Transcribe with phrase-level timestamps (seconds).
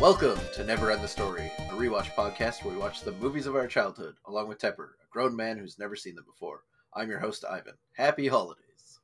[0.00, 3.54] Welcome to Never End the Story, a rewatch podcast where we watch the movies of
[3.54, 6.62] our childhood, along with Tepper, a grown man who's never seen them before.
[6.94, 7.74] I'm your host, Ivan.
[7.92, 9.00] Happy holidays.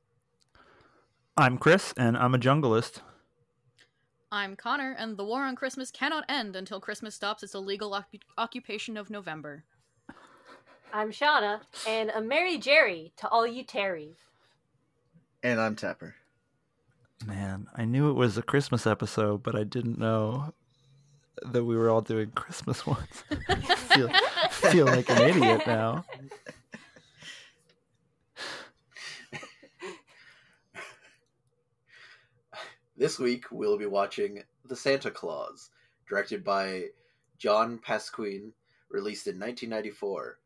[1.37, 3.01] I'm Chris, and I'm a jungleist.
[4.31, 8.23] I'm Connor, and the war on Christmas cannot end until Christmas stops its illegal occup-
[8.35, 9.65] occupation of November.
[10.91, 14.15] I'm Shauna, and a Merry Jerry to all you Terrys.
[15.43, 16.13] And I'm Tepper.
[17.23, 20.53] Man, I knew it was a Christmas episode, but I didn't know
[21.45, 23.23] that we were all doing Christmas ones.
[23.89, 24.09] Feel,
[24.51, 26.05] feel like an idiot now.
[32.95, 35.69] This week we'll be watching The Santa Claus,
[36.09, 36.85] directed by
[37.37, 38.51] John Pasquin,
[38.89, 40.39] released in 1994.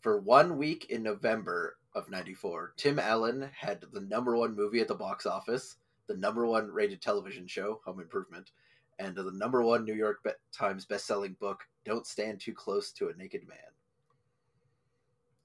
[0.00, 4.88] For one week in November of 94, Tim Allen had the number one movie at
[4.88, 5.76] the box office,
[6.08, 8.50] the number one rated television show, Home Improvement,
[8.98, 13.08] and the number one New York Be- Times best-selling book, Don't Stand Too Close to
[13.08, 13.58] a Naked Man.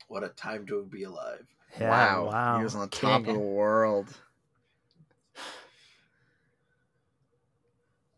[0.08, 1.46] What a time to be alive.
[1.80, 2.30] Yeah, wow.
[2.32, 2.58] wow.
[2.58, 3.36] He was on top King.
[3.36, 4.14] of the world.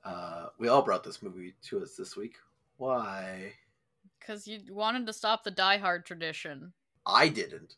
[0.04, 2.36] Uh, we all brought this movie to us this week.
[2.78, 3.54] Why?
[4.20, 6.74] Because you wanted to stop the Die Hard tradition.
[7.06, 7.76] I didn't.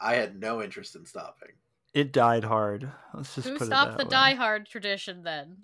[0.00, 1.50] I had no interest in stopping.
[1.94, 2.90] It died hard.
[3.14, 5.58] Let's just Who put stopped it the that Die Hard tradition then?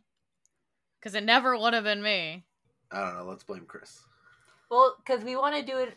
[1.03, 2.45] Because it never would have been me.
[2.93, 3.25] I don't know.
[3.25, 4.03] Let's blame Chris.
[4.71, 5.97] Well, because we want to do it,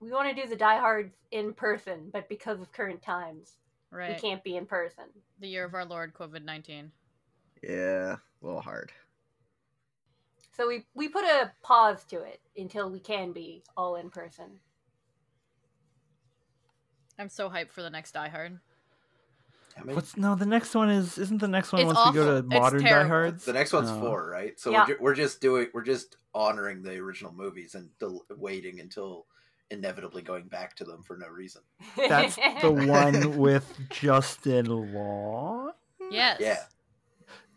[0.00, 3.56] we want to do the Die Hards in person, but because of current times,
[3.90, 4.14] Right.
[4.14, 5.04] we can't be in person.
[5.40, 6.90] The year of our Lord COVID 19.
[7.62, 8.92] Yeah, a little hard.
[10.52, 14.60] So we we put a pause to it until we can be all in person.
[17.18, 18.60] I'm so hyped for the next Die Hard.
[19.76, 19.94] How many?
[19.94, 20.34] What's no?
[20.34, 22.32] The next one is isn't the next one It's once we go awful.
[22.32, 23.08] to It's modern Die terrible.
[23.08, 23.44] Hards?
[23.44, 24.00] The next one's No.
[24.00, 24.58] four, right?
[24.58, 24.80] So Yeah.
[24.80, 29.26] we're, ju- we're just doing we're just honoring the original movies and del- waiting until
[29.70, 31.62] inevitably going back to them for no reason.
[31.96, 35.72] That's the one with Justin Long.
[36.10, 36.38] Yes.
[36.40, 36.62] Yeah,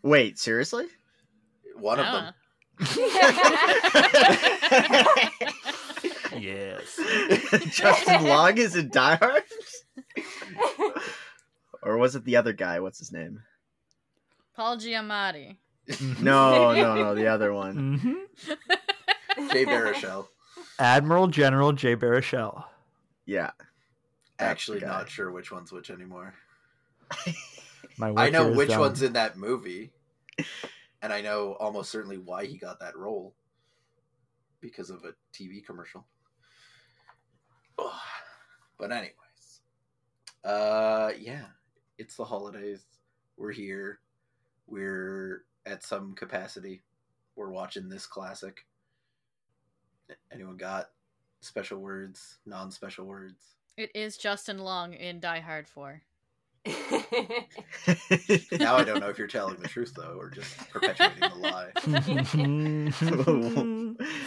[0.02, 0.86] Wait, seriously?
[1.76, 2.32] one of them.
[6.36, 6.98] Yes.
[7.70, 9.42] Justin Long is in Die Hard?
[11.84, 12.80] Or was it the other guy?
[12.80, 13.42] What's his name?
[14.56, 15.56] Paul Giamatti.
[16.20, 17.98] No, no, no, the other one.
[18.00, 20.26] hmm Jay Baruchel.
[20.78, 21.94] Admiral General J.
[21.96, 22.64] Baruchel.
[23.26, 23.50] Yeah.
[24.38, 26.34] That's Actually, not sure which one's which anymore.
[27.98, 28.80] My I know which done.
[28.80, 29.92] one's in that movie,
[31.02, 33.34] and I know almost certainly why he got that role
[34.60, 36.04] because of a TV commercial.
[37.78, 37.92] Ugh.
[38.78, 39.60] But anyways,
[40.42, 41.44] uh, yeah,
[41.98, 42.84] it's the holidays.
[43.36, 44.00] We're here.
[44.66, 46.82] We're at some capacity.
[47.36, 48.64] We're watching this classic.
[50.32, 50.90] Anyone got
[51.40, 52.38] special words?
[52.46, 53.56] Non-special words?
[53.76, 56.02] It is Justin Long in Die Hard 4.
[58.52, 61.70] Now I don't know if you're telling the truth though, or just perpetuating the lie.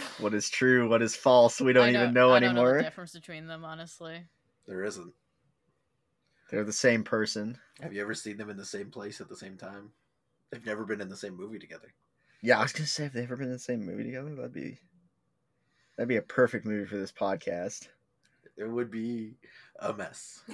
[0.20, 0.88] what is true?
[0.88, 1.60] What is false?
[1.60, 2.76] We don't I even know I don't know anymore.
[2.76, 4.22] the difference between them, honestly.
[4.68, 5.12] There isn't.
[6.48, 7.58] They're the same person.
[7.80, 9.90] Have you ever seen them in the same place at the same time?
[10.50, 11.92] They've never been in the same movie together.
[12.42, 14.34] Yeah, I was gonna say, have they ever been in the same movie together?
[14.34, 14.78] That'd be
[15.96, 17.88] that'd be a perfect movie for this podcast.
[18.56, 19.34] It would be
[19.78, 20.42] a mess.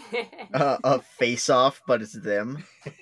[0.53, 2.63] Uh, a face off, but it's them.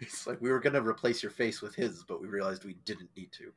[0.00, 3.10] It's like we were gonna replace your face with his, but we realized we didn't
[3.16, 3.52] need to.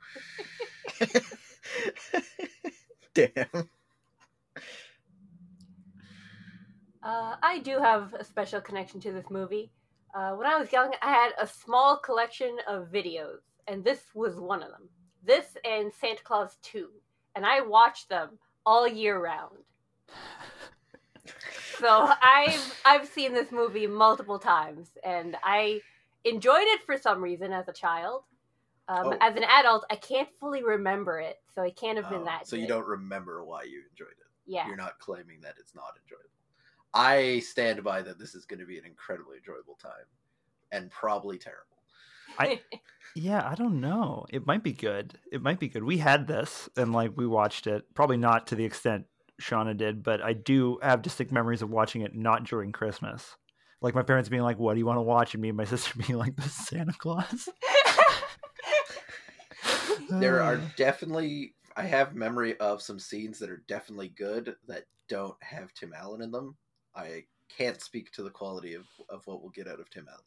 [3.54, 3.70] Damn.
[7.04, 9.72] Uh, I do have a special connection to this movie.
[10.16, 14.40] Uh, when I was young, I had a small collection of videos, and this was
[14.40, 14.90] one of them.
[15.26, 16.88] This and Santa Claus 2.
[17.36, 19.58] And I watched them all year round.
[21.80, 25.82] So I've I've seen this movie multiple times, and I
[26.24, 28.24] enjoyed it for some reason as a child.
[28.88, 29.18] Um, Oh.
[29.20, 32.48] As an adult, I can't fully remember it, so it can't have been Oh, that.
[32.48, 34.28] so you don't remember why you enjoyed it.
[34.46, 34.68] Yeah.
[34.68, 36.30] You're not claiming that it's not enjoyable.
[36.94, 40.06] I stand by that this is going to be an incredibly enjoyable time,
[40.72, 41.84] and probably terrible.
[42.40, 42.62] I-
[43.16, 44.26] Yeah, I don't know.
[44.32, 45.20] It might be good.
[45.32, 45.84] It might be good.
[45.84, 47.94] We had this and like we watched it.
[47.94, 49.06] Probably not to the extent
[49.40, 53.36] Shauna did, but I do have distinct memories of watching it not during Christmas.
[53.82, 55.66] Like my parents being like, "What do you want to watch?" and me and my
[55.74, 57.50] sister being like, "The Santa Claus."
[60.10, 65.36] There are definitely I have memory of some scenes that are definitely good that don't
[65.44, 66.56] have Tim Allen in them.
[66.96, 70.22] I can't speak to the quality of, of what we'll get out of Tim Allen.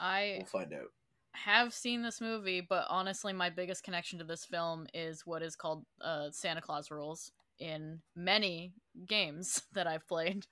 [0.00, 0.90] I We'll find out.
[1.32, 5.56] have seen this movie, but honestly, my biggest connection to this film is what is
[5.56, 8.72] called uh, Santa Claus rules in many
[9.06, 10.46] games that I've played.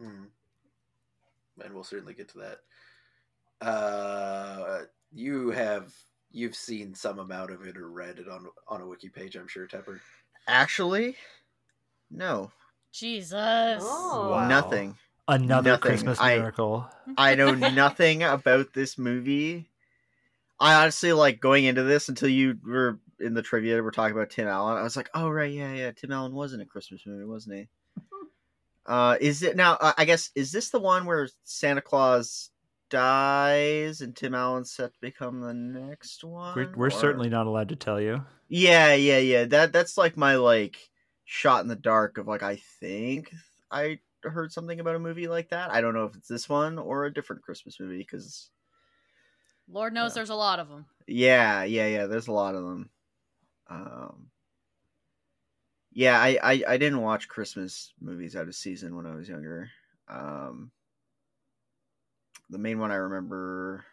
[0.00, 0.24] Hmm.
[1.62, 3.66] And we'll certainly get to that.
[3.66, 4.82] Uh,
[5.12, 5.92] you have
[6.30, 9.48] you've seen some amount of it or read it on on a wiki page, I'm
[9.48, 9.98] sure, Tepper.
[10.46, 11.16] Actually,
[12.10, 12.52] no,
[12.92, 13.82] Jesus.
[13.84, 14.30] Oh.
[14.32, 14.48] Wow.
[14.48, 14.96] nothing.
[15.26, 15.82] Another Nothing.
[15.82, 16.88] Christmas miracle.
[17.18, 19.68] I know nothing about this movie.
[20.58, 23.82] I honestly like going into this until you were in the trivia.
[23.82, 24.78] We're talking about Tim Allen.
[24.78, 25.90] I was like, oh right, yeah, yeah.
[25.92, 27.68] Tim Allen was in a Christmas movie, wasn't he?
[28.86, 29.74] Uh, is it now?
[29.78, 32.48] Uh, I guess is this the one where Santa Claus
[32.88, 36.54] dies and Tim Allen's set to become the next one?
[36.56, 38.24] We're, we're Or- certainly not allowed to tell you.
[38.48, 39.44] Yeah, yeah, yeah.
[39.44, 40.78] That that's like my like
[41.30, 43.30] shot in the dark of like I think
[43.70, 45.70] I heard something about a movie like that.
[45.70, 48.50] I don't know if it's this one or a different Christmas movie because
[49.68, 50.14] Lord knows Yeah.
[50.14, 50.86] there's a lot of them.
[51.06, 52.06] yeah, yeah, yeah.
[52.06, 52.90] There's a lot of them.
[53.68, 54.30] Um,
[55.92, 59.70] yeah, I, I I didn't watch Christmas movies out of season when I was younger.
[60.08, 60.70] Um,
[62.48, 63.84] the main one I remember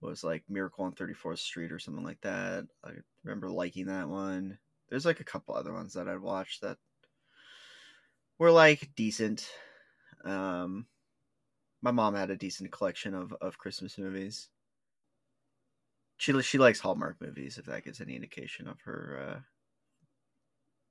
[0.00, 2.66] was like Miracle on 34th Street or something like that.
[2.84, 2.90] I
[3.22, 4.58] remember liking that one.
[4.88, 6.78] There's like a couple other ones that I'd watched that
[8.38, 9.50] were like decent.
[10.24, 10.86] Um,
[11.82, 14.48] my mom had a decent collection of, of Christmas movies.
[16.16, 19.40] She she likes Hallmark movies, if that gives any indication of her uh,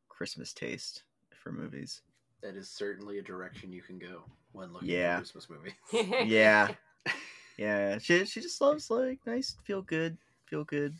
[0.09, 1.03] Christmas taste
[1.33, 2.01] for movies.
[2.41, 5.15] That is certainly a direction you can go when looking Yeah.
[5.17, 5.73] for a Christmas movie.
[6.25, 6.75] Yeah,
[7.57, 7.97] yeah.
[7.99, 10.95] She she just loves like nice, feel good, feel good,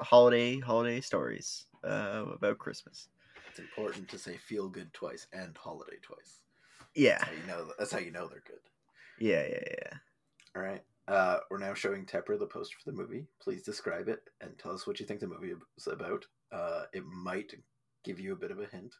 [0.00, 3.08] holiday holiday stories uh, about Christmas.
[3.48, 6.40] It's important to say "feel good" twice and "holiday" twice.
[6.94, 7.72] Yeah, That's how you know.
[7.78, 8.60] That's how you know they're good.
[9.18, 9.96] yeah, yeah, yeah.
[10.56, 10.82] All right.
[11.08, 13.26] Uh, we're now showing Tepper the poster for the movie.
[13.42, 16.24] Please describe it and tell us what you think the movie is about.
[16.52, 17.52] Uh, it might
[18.04, 18.94] give you a bit of a hint.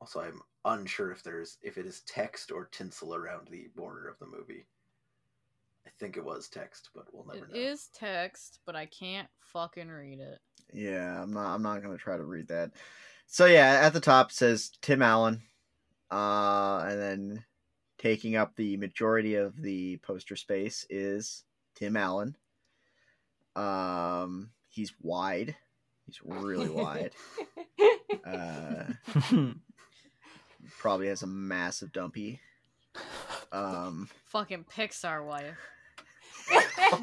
[0.00, 4.18] Also, I'm unsure if there's if it is text or tinsel around the border of
[4.18, 4.66] the movie.
[5.90, 7.58] I think it was text, but we'll never It know.
[7.60, 10.38] is text, but I can't fucking read it.
[10.72, 11.52] Yeah, I'm not.
[11.54, 12.70] I'm not gonna try to read that.
[13.26, 15.42] So yeah, at the top it says Tim Allen,
[16.10, 17.44] uh, and then
[17.98, 21.44] taking up the majority of the poster space is
[21.74, 22.36] Tim Allen.
[23.56, 25.56] Um, he's wide.
[26.06, 27.12] He's really wide.
[28.26, 28.84] Uh,
[30.78, 32.38] probably has a massive dumpy.
[33.50, 35.56] Um, Fucking Pixar wife.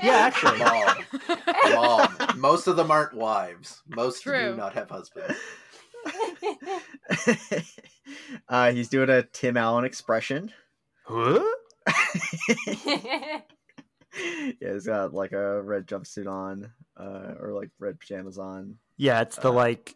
[0.03, 0.59] Yeah, actually.
[0.59, 1.05] Mom,
[1.73, 2.39] mom.
[2.39, 3.81] Most of them aren't wives.
[3.87, 4.51] Most True.
[4.51, 5.37] do not have husbands.
[8.49, 10.51] uh, he's doing a Tim Allen expression.
[11.05, 11.43] Huh?
[12.67, 13.41] yeah,
[14.59, 18.75] he's got like a red jumpsuit on, uh, or like red pajamas on.
[18.97, 19.95] Yeah, it's the Uh, like,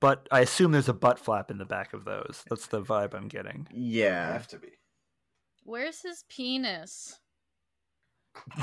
[0.00, 2.44] but I assume there's a butt flap in the back of those.
[2.48, 3.68] That's the vibe I'm getting.
[3.72, 4.68] Yeah, Have to be.
[5.64, 7.20] Where's his penis?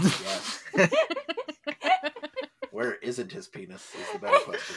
[0.02, 0.64] Yes.
[2.72, 3.92] Where isn't his penis?
[4.00, 4.76] Is the better question.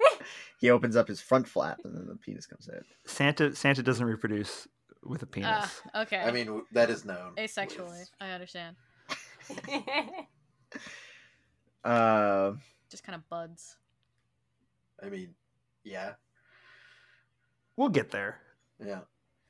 [0.60, 2.82] he opens up his front flap, and then the penis comes out.
[3.06, 4.68] Santa Santa doesn't reproduce
[5.02, 5.50] with a penis.
[5.94, 6.18] Ah, okay.
[6.20, 7.34] I mean, that is known.
[7.36, 8.04] Asexually.
[8.20, 8.76] I understand.
[11.84, 12.52] Uh,
[12.90, 13.76] Just kind of buds.
[15.04, 15.34] I mean,
[15.82, 16.12] yeah,
[17.76, 18.38] we'll get there.
[18.78, 19.00] yeah.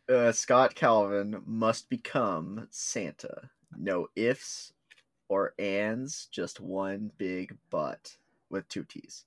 [0.09, 3.51] uh, Scott Calvin must become Santa.
[3.77, 4.73] No ifs
[5.29, 8.17] or ands, just one big but
[8.51, 9.25] with two T's.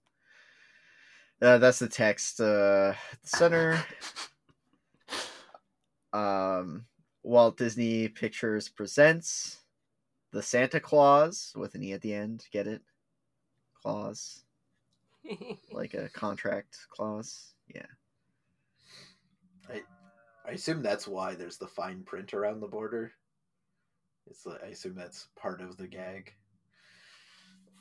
[1.41, 2.39] Uh, that's the text.
[2.39, 3.83] Uh, at the center.
[6.13, 6.85] Um,
[7.23, 9.57] Walt Disney Pictures presents
[10.31, 12.45] the Santa Claus with an e at the end.
[12.51, 12.81] Get it?
[13.81, 14.45] Clause,
[15.73, 17.53] like a contract clause.
[17.67, 17.85] Yeah.
[19.69, 19.81] I,
[20.47, 23.11] I assume that's why there's the fine print around the border.
[24.27, 26.33] It's like, I assume that's part of the gag.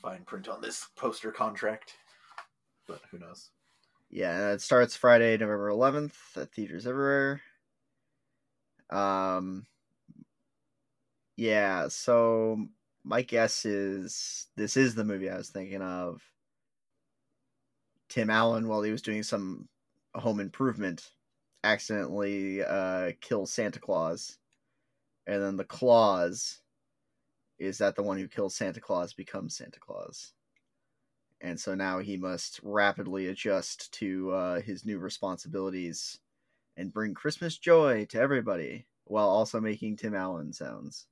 [0.01, 1.95] Fine print on this poster contract,
[2.87, 3.51] but who knows?
[4.11, 7.41] Yeah, it starts Friday, November 11th at theaters everywhere.
[8.91, 9.67] Um,
[11.37, 12.67] yeah, so
[13.03, 16.23] my guess is this is the movie I was thinking of.
[18.09, 19.69] Tim Allen, while he was doing some
[20.15, 21.11] home improvement,
[21.65, 24.39] accidentally uh, kills Santa Claus,
[25.27, 26.61] and then the Claus
[27.59, 30.33] is that the one who kills Santa Claus becomes Santa Claus
[31.45, 36.19] and so now he must rapidly adjust to uh, his new responsibilities
[36.77, 41.07] and bring Christmas joy to everybody while also making Tim Allen sounds.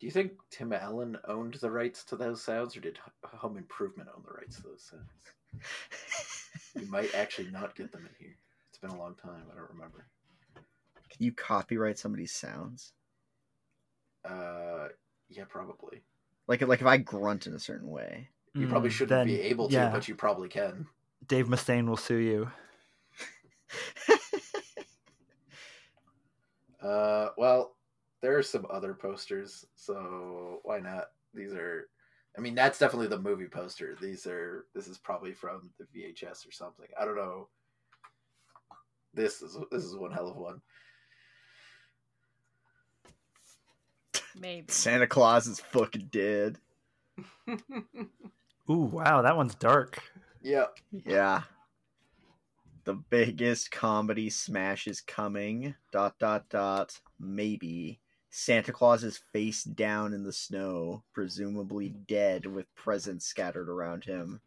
[0.00, 4.08] Do you think Tim Allen owned the rights to those sounds, or did Home Improvement
[4.16, 5.62] own the rights to those sounds?
[6.78, 8.36] You might actually not get them in here.
[8.68, 9.42] It's been a long time.
[9.50, 10.06] I don't remember.
[11.10, 12.92] Can you copyright somebody's sounds?
[14.24, 14.88] Uh,
[15.28, 16.02] yeah, probably.
[16.46, 18.28] Like like if I grunt in a certain way.
[18.54, 20.86] You probably Mm, shouldn't then, be able to, yeah, but you probably can.
[21.26, 22.50] Dave Mustaine will sue you.
[26.82, 27.76] Uh, well,
[28.22, 31.06] there are some other posters, so why not?
[31.34, 31.88] These are,
[32.36, 33.96] I mean, that's definitely the movie poster.
[34.00, 36.86] These are, this is probably from the VHS or something.
[36.98, 37.48] I don't know.
[39.12, 40.62] This is this is one hell of one.
[44.38, 44.66] Maybe.
[44.72, 46.58] Santa Claus is fucking dead.
[48.70, 50.02] Ooh, wow, that one's dark.
[50.42, 51.42] Yeah, Yeah.
[52.84, 55.74] The biggest comedy smash is coming.
[55.92, 56.98] Dot dot dot.
[57.18, 58.00] Maybe.
[58.30, 64.40] Santa Claus is face down in the snow, presumably dead with presents scattered around him.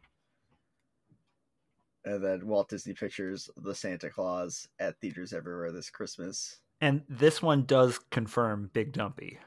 [2.04, 6.60] And then Walt Disney Pictures The Santa Claus at theaters everywhere this Christmas.
[6.80, 9.38] And this one does confirm Big Dumpy.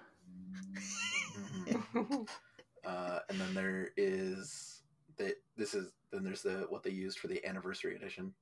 [2.85, 4.81] Uh, and then there is
[5.17, 5.35] that.
[5.55, 8.33] This is then there's the what they used for the anniversary edition.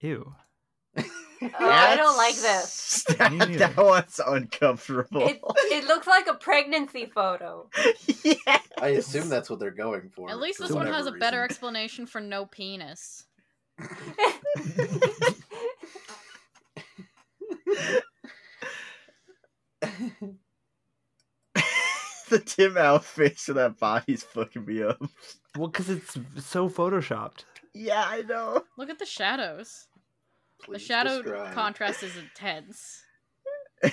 [0.00, 0.34] Ew.
[1.42, 3.04] Oh, I don't like this.
[3.18, 5.28] That, Me that one's uncomfortable.
[5.28, 7.68] It, it looks like a pregnancy photo.
[8.24, 8.58] yeah.
[8.80, 10.30] I assume that's what they're going for.
[10.30, 13.26] At least for this one has a better explanation for no penis.
[22.30, 25.00] the Tim Allen face of that body's fucking me up.
[25.56, 27.44] Well, because it's so photoshopped.
[27.74, 28.64] Yeah, I know.
[28.78, 29.86] Look at the shadows.
[30.68, 31.54] the shadow describe.
[31.54, 33.02] contrast is intense.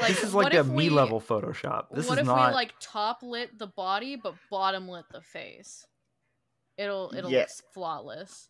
[0.00, 1.86] Like, this is like a me level Photoshop.
[1.92, 2.50] This what is if not.
[2.50, 5.84] we like top lit the body but bottom lit the face?
[6.76, 7.40] It'll it'll Yeah.
[7.40, 8.48] look flawless.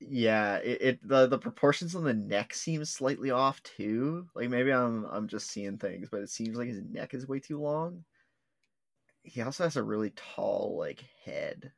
[0.00, 4.26] Yeah, it, it the the proportions on the neck seem slightly off too.
[4.34, 7.40] Like maybe I'm I'm just seeing things, but it seems like his neck is way
[7.40, 8.04] too long.
[9.22, 11.72] He also has a really tall like head.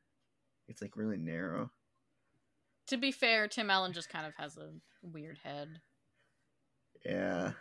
[0.67, 1.71] It's like really narrow.
[2.87, 4.69] To be fair, Tim Allen just kind of has a
[5.01, 5.79] weird head.
[7.05, 7.53] Yeah.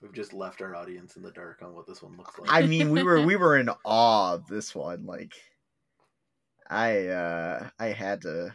[0.00, 2.50] We've just left our audience in the dark on what this one looks like.
[2.52, 5.04] I mean, we were we were in awe of this one.
[5.04, 5.34] Like,
[6.68, 8.54] I uh I had to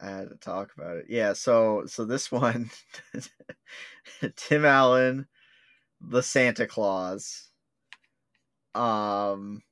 [0.00, 1.06] I had to talk about it.
[1.08, 1.32] Yeah.
[1.32, 2.70] So so this one,
[4.36, 5.26] Tim Allen,
[6.00, 7.50] the Santa Claus.
[8.74, 9.62] Um,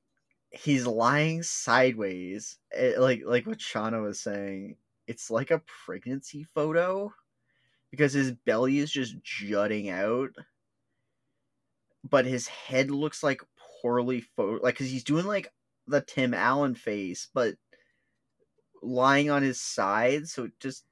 [0.51, 4.77] he's lying sideways, eh, like like what Shauna was saying.
[5.07, 7.13] It's like a pregnancy photo
[7.91, 10.31] because his belly is just jutting out
[12.09, 13.41] but his head looks like
[13.81, 15.53] poorly photo like because he's doing like
[15.87, 17.55] the tim allen face but
[18.85, 20.85] lying on his side so it just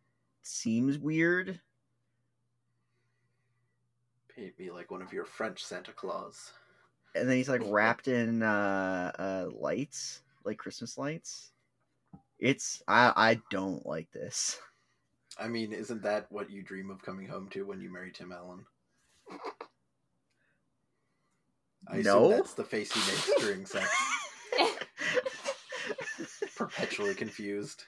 [0.43, 1.61] seems weird
[4.35, 6.53] Paint me like one of your French Santa Claus.
[7.15, 11.53] and then he's like wrapped in uh uh lights like christmas lights
[12.39, 14.59] it's i i don't like this
[15.39, 18.33] I mean, isn't that what you dream of coming home to when you marry Tim
[18.33, 18.67] Allen?
[21.89, 22.27] I No.
[22.27, 23.89] assume that's the face he makes during sex.
[26.63, 27.85] Perpetually confused.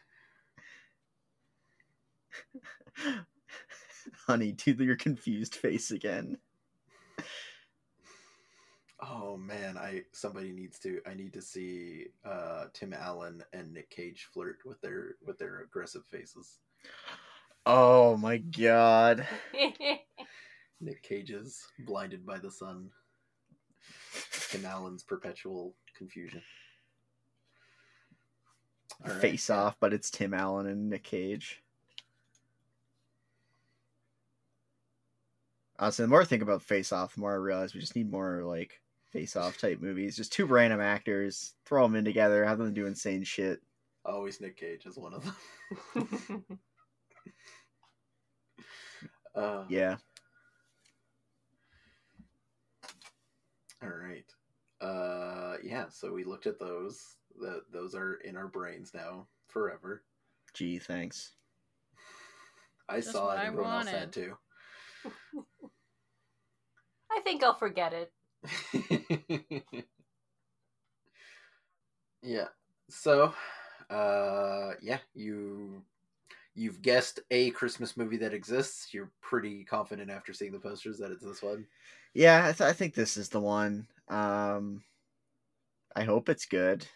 [4.26, 6.36] honey do your confused face again
[9.00, 11.00] Oh man, I somebody needs to.
[11.06, 15.60] I need to see uh, Tim Allen and Nick Cage flirt with their with their
[15.60, 16.58] aggressive faces.
[17.66, 19.26] oh my god
[20.80, 22.90] Nick Cage's blinded by the sun.
[24.50, 26.42] Tim Allen's perpetual confusion.
[29.04, 29.20] All right.
[29.20, 31.62] face off, but it's Tim Allen and Nick Cage.
[35.78, 38.10] Honestly, the more I think about Face Off, the more I realize we just need
[38.10, 40.16] more like Face Off type movies.
[40.16, 43.60] Just two random actors, throw them in together, have them do insane shit.
[44.04, 45.24] Always Nick Cage is one of
[45.94, 46.44] them.
[49.34, 49.96] Uh, Yeah,
[53.82, 54.24] All right.
[54.80, 55.86] Uh, yeah.
[55.90, 57.16] So we looked at those.
[57.40, 60.02] That those are in our brains now forever.
[60.52, 61.32] gee, thanks.
[62.88, 63.40] I Just saw what it.
[63.40, 64.36] I Everyone else had to.
[67.10, 68.12] I think I'll forget it.
[72.22, 72.48] yeah.
[72.88, 73.32] So,
[73.90, 75.82] uh, yeah, you
[76.54, 78.92] you've guessed a Christmas movie that exists.
[78.92, 81.66] You're pretty confident after seeing the posters that it's this one.
[82.14, 83.86] Yeah, I, th- I think this is the one.
[84.08, 84.82] Um,
[85.96, 86.86] I hope it's good.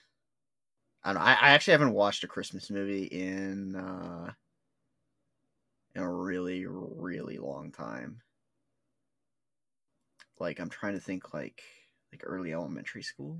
[1.04, 1.26] I don't know.
[1.26, 4.32] I, I actually haven't watched a Christmas movie in uh,
[5.94, 8.20] in a really, really long time.
[10.38, 11.62] Like I'm trying to think, like
[12.12, 13.38] like early elementary school.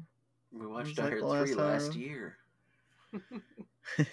[0.52, 2.00] We watched Was Die Hard the last 3 last time?
[2.00, 2.36] year.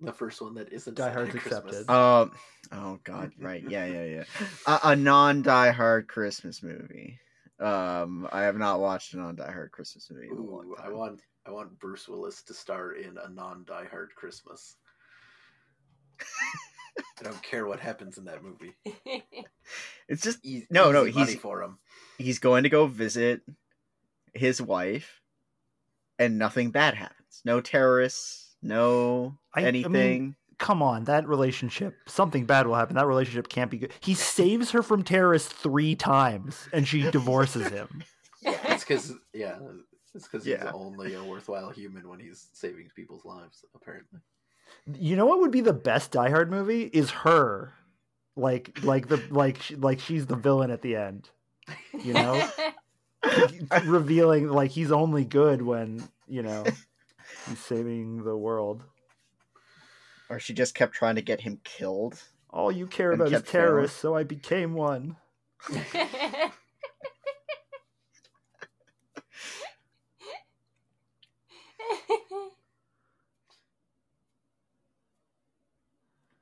[0.00, 1.86] the first one that isn't Die set Hard's Christmas.
[1.86, 1.90] accepted.
[1.90, 2.32] Um.
[2.72, 3.32] Oh God.
[3.40, 3.62] Right.
[3.68, 3.86] Yeah.
[3.86, 4.04] Yeah.
[4.04, 4.24] Yeah.
[4.66, 7.18] A, a non Die Hard Christmas movie.
[7.60, 8.28] Um.
[8.32, 10.82] I have not watched a non Die Hard Christmas movie in a long Ooh, I
[10.82, 10.96] time.
[10.96, 14.76] want I want Bruce Willis to star in a non Die Hard Christmas.
[17.20, 18.74] I don't care what happens in that movie.
[20.08, 21.78] It's just Easy, No, no, easy money he's- for him.
[22.18, 23.40] he's going to go visit
[24.34, 25.22] his wife,
[26.18, 27.40] and nothing bad happens.
[27.44, 28.56] No terrorists.
[28.62, 30.34] No I- I mean, anything.
[30.58, 31.96] Come on, that relationship.
[32.06, 32.96] Something bad will happen.
[32.96, 33.92] That relationship can't be good.
[34.00, 38.02] He saves her from terrorists three times, and she divorces him.
[38.44, 39.56] It's because yeah,
[40.14, 43.64] it's because he's only a worthwhile human when he's saving people's lives.
[43.74, 44.20] Apparently,
[44.98, 47.74] You know what would be the best Die Hard movie is her,
[48.36, 51.30] like like the like like she's the villain at the end.
[52.02, 52.48] You know,
[53.84, 56.64] revealing like he's only good when you know
[57.48, 58.84] he's saving the world.
[60.28, 62.20] or she just kept trying to get him killed.
[62.50, 63.66] All you care about is kept failing.
[63.66, 65.16] terrorists, so I became one.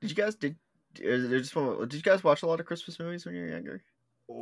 [0.11, 0.55] you guys did?
[0.95, 3.83] just one- Did you guys watch a lot of Christmas movies when you were younger?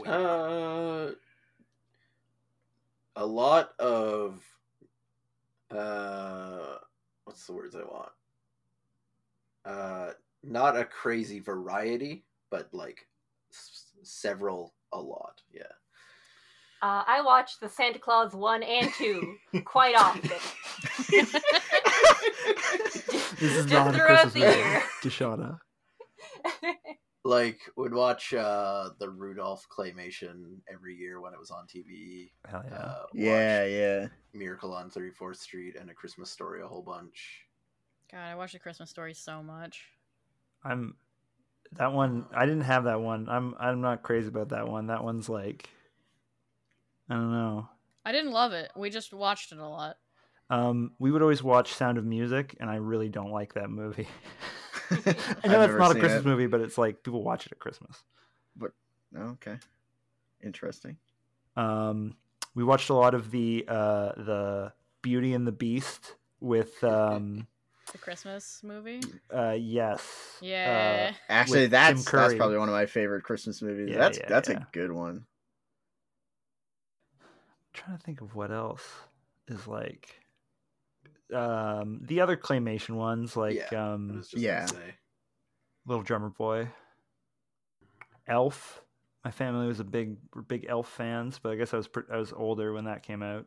[0.05, 1.11] uh,
[3.15, 4.43] a lot of
[5.71, 6.77] uh,
[7.25, 8.11] what's the words I want?
[9.65, 10.11] Uh,
[10.43, 13.07] not a crazy variety, but like
[13.51, 15.41] s- several, a lot.
[15.53, 15.63] Yeah.
[16.81, 20.31] Uh, I watched the Santa Claus 1 and 2 quite often.
[23.39, 24.83] This is not a Christmas movie, year.
[25.03, 25.59] Deshauna.
[27.23, 32.31] like would watch uh the Rudolph claymation every year when it was on TV.
[32.47, 32.77] Hell yeah.
[32.77, 34.07] Uh, Yeah, yeah.
[34.33, 37.45] Miracle on 34th Street and A Christmas Story a whole bunch.
[38.11, 39.83] God, I watched the Christmas story so much.
[40.63, 40.95] I'm
[41.73, 42.25] that one.
[42.35, 43.29] I didn't have that one.
[43.29, 44.87] I'm I'm not crazy about that one.
[44.87, 45.69] That one's like
[47.09, 47.69] I don't know.
[48.05, 48.71] I didn't love it.
[48.75, 49.97] We just watched it a lot.
[50.49, 54.07] Um, we would always watch Sound of Music, and I really don't like that movie.
[54.91, 56.25] I know it's not a Christmas it.
[56.25, 58.03] movie, but it's like people watch it at Christmas.
[59.17, 59.57] Oh, okay.
[60.43, 60.97] Interesting.
[61.55, 62.15] Um,
[62.55, 67.47] we watched a lot of the uh, the Beauty and the Beast with um,
[67.91, 69.01] The Christmas movie.
[69.33, 71.13] uh, yes, Yeah.
[71.27, 73.89] Actually, that's that's probably one of my favorite Christmas movies.
[73.91, 74.57] Yeah, that's yeah, that's yeah.
[74.57, 75.25] a good one.
[77.21, 77.27] I'm
[77.73, 78.87] trying to think of what else
[79.47, 80.18] is like
[81.33, 84.67] um the other claymation ones like Yeah, um yeah.
[85.85, 86.67] little drummer boy
[88.27, 88.81] elf
[89.23, 92.17] my family was a big big elf fans but i guess i was pr- i
[92.17, 93.45] was older when that came out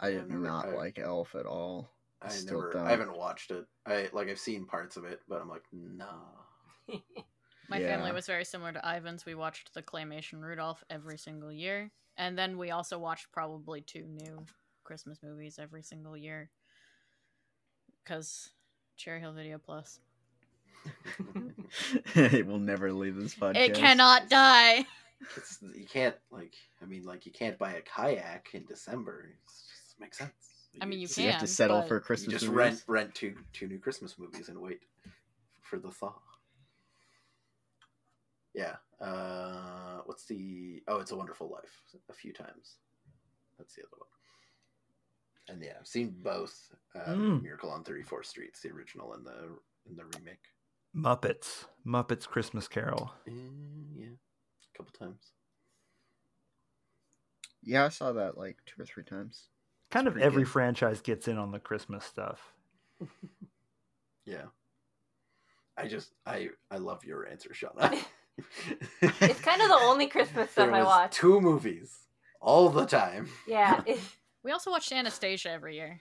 [0.00, 1.88] I did not I- like Elf at all.
[2.20, 2.86] I Still never don't.
[2.86, 3.64] I haven't watched it.
[3.86, 6.18] I like I've seen parts of it, but I'm like, nah.
[7.68, 7.86] My Yeah.
[7.96, 9.24] family was very similar to Ivan's.
[9.24, 11.92] We watched the claymation Rudolph every single year.
[12.16, 14.44] And then we also watched probably two new
[14.82, 16.50] Christmas movies every single year.
[18.04, 18.50] Because
[18.96, 19.98] Cherry Hill Video Plus.
[22.14, 23.56] it will never leave this podcast.
[23.56, 24.84] It cannot die!
[25.36, 29.30] It's, you can't like I mean like you can't buy a kayak in December.
[29.30, 30.32] It just makes sense.
[30.80, 32.56] I mean, you So you have to settle but for You Christmas just movies?
[32.56, 34.80] rent rent two two new Christmas movies and wait
[35.62, 36.14] for the thaw.
[38.54, 38.76] Yeah.
[39.00, 40.82] Uh, what's the?
[40.88, 41.82] Oh, it's a Wonderful Life.
[42.08, 42.76] A few times.
[43.58, 44.08] That's the other one.
[45.48, 46.70] And yeah, I've seen both.
[46.94, 47.42] Uh, Mm.
[47.42, 50.38] Miracle on Thirty Fourth Street, the original and the and the remake.
[50.96, 55.32] muppets muppets christmas carol Mm, yeah, a couple times.
[57.62, 59.48] Yeah, I saw that like two or three times.
[59.90, 60.50] kind of every good.
[60.50, 62.52] franchise gets in on the christmas stuff
[64.24, 64.44] Yeah.
[65.76, 67.92] I just I I love your answer, Shauna.
[69.02, 71.12] It's kind of the only Christmas stuff I watch.
[71.12, 71.90] Two movies
[72.40, 73.28] all the time.
[73.46, 73.80] Yeah.
[74.44, 76.00] It- We also watched Anastasia every year.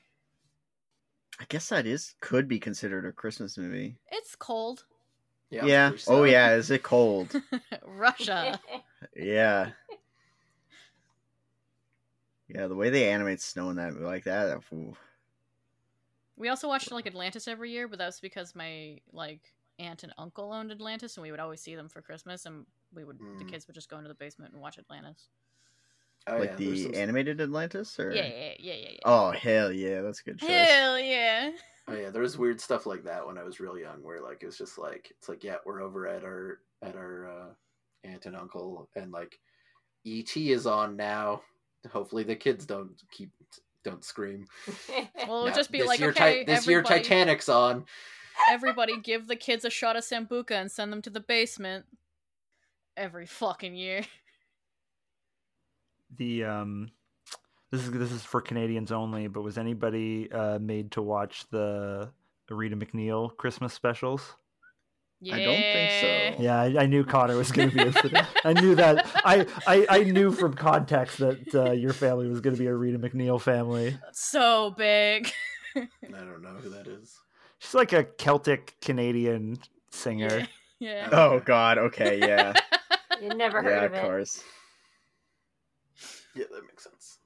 [1.39, 3.95] I guess that is could be considered a Christmas movie.
[4.11, 4.85] It's cold.
[5.49, 5.65] Yeah.
[5.65, 5.89] Yeah.
[5.89, 6.53] there's, Oh yeah.
[6.55, 7.33] Is it cold?
[7.85, 8.59] Russia.
[9.15, 9.71] yeah.
[12.47, 14.61] Yeah, the way they animate snow in that like that.
[14.73, 14.95] ooh.
[16.35, 20.13] We also watched like Atlantis every year, but that was because my like aunt and
[20.17, 23.43] uncle owned Atlantis, and we would always see them for Christmas, and we would the
[23.45, 23.49] Mm.
[23.49, 25.29] kids would just go into the basement and watch Atlantis.
[26.27, 28.89] Oh, like yeah, the some- animated Atlantis, or Yeah, yeah, yeah, yeah.
[28.91, 28.97] yeah.
[29.05, 30.49] oh hell yeah, that's a good choice.
[30.49, 31.51] Hell yeah.
[31.87, 34.41] Oh yeah, there was weird stuff like that when I was real young, where like
[34.43, 38.35] it's just like it's like yeah, we're over at our at our uh, aunt and
[38.37, 39.37] uncle, and like
[40.05, 41.41] ET is on now.
[41.91, 43.31] Hopefully the kids don't keep
[43.83, 44.45] don't scream.
[45.27, 47.85] Well, it would Now, just be this like, year, okay, Ti- this year Titanic's on.
[48.49, 51.85] everybody give the kids a shot of Sambuca and send them to the basement.
[52.97, 54.03] Every fucking year.
[56.17, 56.91] The um,
[57.71, 59.27] this is this is for Canadians only.
[59.27, 62.11] But was anybody uh, made to watch the
[62.49, 64.35] Rita MacNeil Christmas specials?
[65.21, 65.35] Yeah.
[65.35, 66.43] I don't think so.
[66.43, 68.27] Yeah, I, I knew Connor was going to be interested.
[68.43, 69.09] I knew that.
[69.23, 72.75] I, I I knew from context that uh, your family was going to be a
[72.75, 73.97] Rita MacNeil family.
[74.11, 75.31] So big.
[75.75, 77.17] I don't know who that is.
[77.59, 79.57] She's like a Celtic Canadian
[79.91, 80.47] singer.
[80.79, 81.07] Yeah.
[81.13, 82.53] Oh god, okay, yeah.
[83.21, 84.01] you never heard yeah, of of it.
[84.01, 84.43] course.
[86.35, 87.19] Yeah, that makes sense.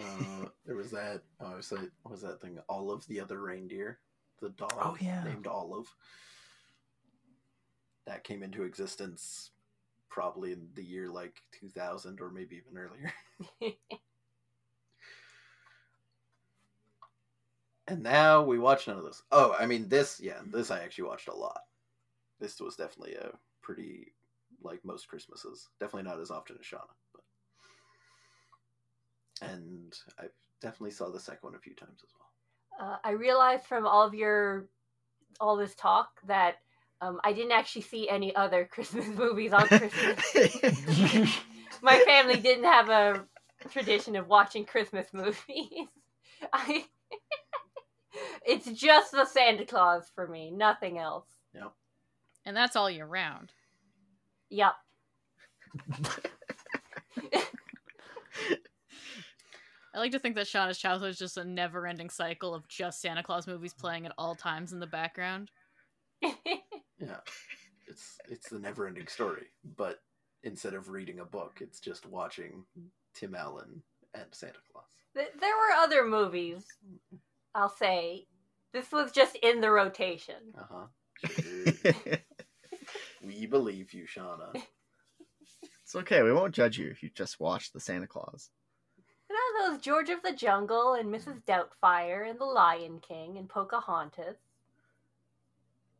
[0.00, 1.22] Uh, there was that.
[1.40, 2.58] Oh, I was like, what was that thing?
[2.68, 3.98] Olive, the other reindeer,
[4.40, 5.24] the dog Oh, yeah.
[5.24, 5.92] named Olive.
[8.06, 9.50] That came into existence
[10.10, 13.12] probably in the year like 2000 or maybe even earlier.
[17.86, 19.22] And now we watch none of this.
[19.30, 20.18] Oh, I mean this.
[20.20, 21.60] Yeah, this I actually watched a lot.
[22.40, 23.30] This was definitely a
[23.62, 24.14] pretty
[24.62, 25.68] like most Christmases.
[25.80, 26.88] Definitely not as often as Shauna,
[29.42, 30.24] and I
[30.60, 32.88] definitely saw the second one a few times as well.
[32.88, 34.66] uh, I realized from all of your
[35.40, 36.56] all this talk that
[37.00, 41.36] um, I didn't actually see any other Christmas movies on Christmas.
[41.82, 43.24] My family didn't have a
[43.70, 45.88] tradition of watching Christmas movies.
[46.52, 46.84] I
[48.46, 51.26] it's just the Santa Claus for me, nothing else.
[52.46, 53.52] And that's all year round.
[54.50, 54.74] Yep.
[59.94, 63.00] I like to think that Shauna's childhood is just a never ending cycle of just
[63.00, 65.50] Santa Claus movies playing at all times in the background.
[67.00, 67.18] Yeah,
[67.88, 69.98] it's it's the never-ending story, but
[70.44, 72.64] instead of reading a book, it's just watching
[73.14, 73.82] Tim Allen
[74.14, 74.84] and Santa Claus.
[75.14, 75.26] There
[75.56, 76.64] were other movies,
[77.54, 78.26] I'll say.
[78.72, 80.36] This was just in the rotation.
[80.56, 80.86] Uh
[81.24, 82.16] huh.
[83.24, 84.54] We believe you, Shauna.
[85.82, 86.22] it's okay.
[86.22, 88.50] We won't judge you if you just watch the Santa Claus.
[89.54, 91.42] You those George of the Jungle and Mrs.
[91.44, 94.36] Doubtfire and The Lion King and Pocahontas.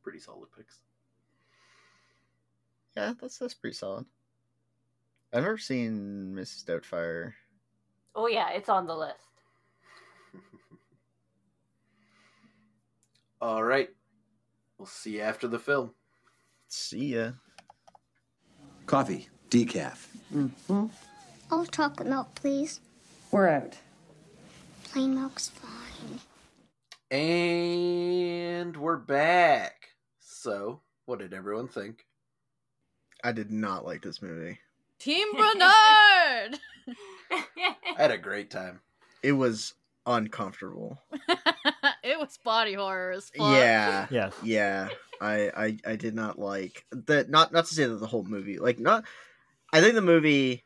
[0.02, 0.78] Pretty solid picks.
[2.96, 4.06] Yeah, that's that's pretty solid.
[5.32, 6.64] I've never seen Mrs.
[6.64, 7.32] Doubtfire.
[8.14, 9.18] Oh, yeah, it's on the list.
[13.40, 13.90] All right.
[14.78, 15.90] We'll see you after the film.
[16.68, 17.32] See ya.
[18.86, 20.06] Coffee, decaf.
[20.32, 20.86] Mm-hmm.
[21.50, 22.80] Oh, chocolate milk, please.
[23.34, 23.76] We're out.
[24.84, 26.20] Plain milk's fine.
[27.10, 29.88] And we're back.
[30.20, 32.06] So, what did everyone think?
[33.24, 34.60] I did not like this movie.
[35.00, 35.50] Team Bernard!
[37.32, 38.78] I had a great time.
[39.20, 39.74] It was
[40.06, 41.02] uncomfortable.
[42.04, 43.50] it was body horror as fuck.
[43.50, 44.06] Yeah.
[44.12, 44.32] Yes.
[44.44, 44.90] Yeah.
[45.20, 48.60] I, I I did not like that not not to say that the whole movie
[48.60, 49.04] like not
[49.72, 50.62] I think the movie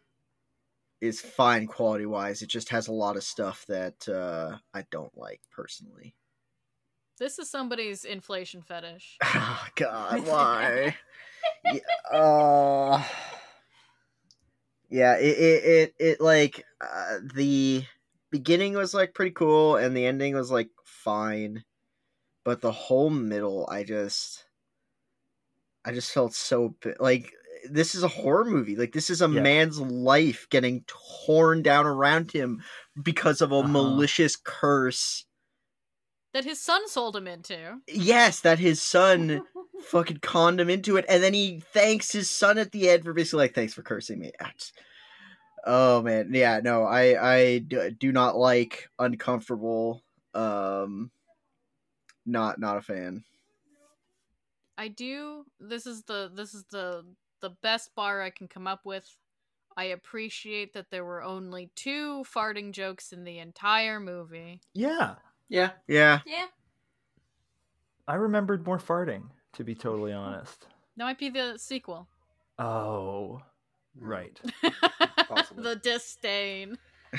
[1.01, 2.43] is fine quality wise.
[2.43, 6.17] It just has a lot of stuff that uh I don't like personally.
[7.19, 9.19] This is somebody's inflation fetish.
[9.25, 10.97] Oh god, why?
[11.65, 11.81] yeah,
[12.11, 13.05] uh,
[14.89, 17.85] yeah, it, it it it like uh, the
[18.31, 21.65] beginning was like pretty cool and the ending was like fine,
[22.45, 24.47] but the whole middle, I just,
[25.85, 27.33] I just felt so like
[27.71, 28.77] this is a horror movie.
[28.77, 29.41] Like this is a Yeah.
[29.43, 30.85] man's life getting
[31.27, 32.63] torn down around him
[33.03, 33.69] because of a Uh-huh.
[33.69, 35.25] malicious curse.
[36.35, 37.81] That his son sold him into.
[37.89, 39.43] Yes, that his son
[39.91, 43.13] fucking conned him into it, and then he thanks his son at the end for
[43.15, 44.73] basically like, "Thanks for cursing me." That's-
[45.67, 50.03] Oh man, yeah, no, I I do, do not like uncomfortable.
[50.35, 51.11] Um,
[52.25, 53.25] not not a fan.
[54.77, 55.45] I do.
[55.59, 57.05] This is the this is the
[57.41, 59.09] the best bar I can come up with.
[59.77, 64.61] I appreciate that there were only two farting jokes in the entire movie.
[64.75, 65.15] Yeah.
[65.49, 65.71] Yeah.
[65.87, 66.47] Yeah, yeah.
[68.07, 70.67] I remembered more farting, to be totally honest.
[70.97, 72.09] That might be the sequel.
[72.59, 73.41] Oh,
[73.99, 74.39] right.
[75.57, 76.79] The disdain.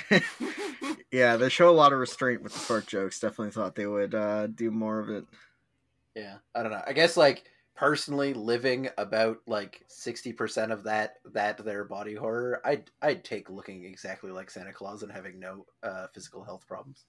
[1.11, 3.19] yeah, they show a lot of restraint with the fart jokes.
[3.19, 5.25] Definitely thought they would uh, do more of it.
[6.15, 6.37] Yeah.
[6.55, 6.81] I don't know.
[6.87, 7.43] I guess like
[7.79, 13.85] personally living about like 60% of that that their body horror i'd i'd take looking
[13.85, 17.05] exactly like santa claus and having no uh, physical health problems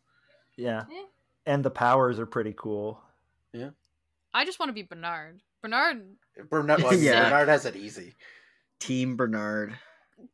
[0.56, 0.84] Yeah.
[0.88, 1.02] Yeah.
[1.46, 3.00] And the powers are pretty cool.
[3.52, 3.70] Yeah.
[4.32, 5.40] I just want to be Bernard.
[5.60, 6.02] Bernard
[6.48, 7.24] bernard, well, Yeah.
[7.24, 8.14] bernard has it easy
[8.78, 9.76] Team Bernard.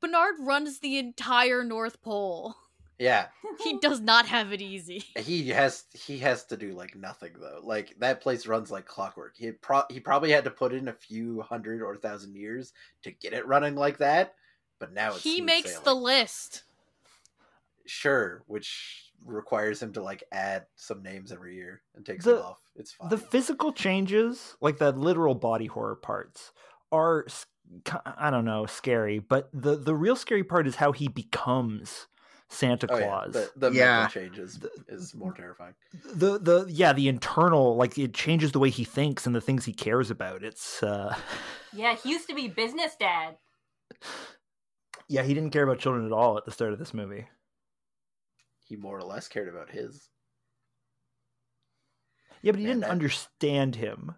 [0.02, 2.54] Bernard runs the entire North Pole.
[2.98, 3.26] Yeah
[3.62, 5.04] He does not have it easy.
[5.18, 9.34] he has he has to do like nothing though like that place runs like clockwork
[9.36, 13.10] he pro- he probably had to put in a few hundred or thousand years to
[13.10, 14.34] get it running like that
[14.78, 16.64] but now it's He smooth makes the list.
[17.86, 22.42] sure which requires him to like add some names every year and takes The- them
[22.44, 26.52] off it's fine The physical changes, like the literal body horror parts,
[26.92, 27.26] are
[28.04, 29.18] I don't know, scary.
[29.18, 32.06] But the the real scary part is how he becomes
[32.48, 33.06] Santa Oh, yeah.
[33.06, 33.32] Claus.
[33.32, 34.00] The, the Yeah.
[34.02, 35.74] mental changes is more terrifying.
[36.14, 39.64] the the yeah the internal like it changes the way he thinks and the things
[39.64, 41.14] he cares about it's uh
[41.72, 43.36] yeah, he used to be business dad.
[45.08, 47.26] yeah he didn't care about children at all at the start of this movie
[48.64, 50.08] He more or less cared about his.
[52.42, 54.14] yeah but he Man, didn't that- understand him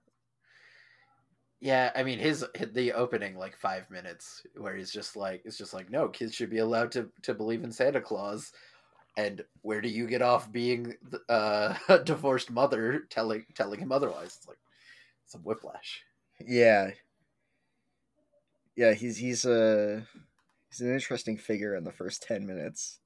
[1.61, 5.75] Yeah, I mean his the opening like five minutes where he's just like it's just
[5.75, 8.53] like no kids should be allowed to to believe in Santa Claus,
[9.16, 10.94] and where do you get off being
[11.29, 14.37] uh, a divorced mother telling telling him otherwise?
[14.38, 14.59] It's like
[15.27, 16.03] some whiplash.
[16.47, 16.92] Yeah.
[18.77, 20.07] Yeah, he's he's a
[20.71, 23.01] he's an interesting figure in the first ten minutes.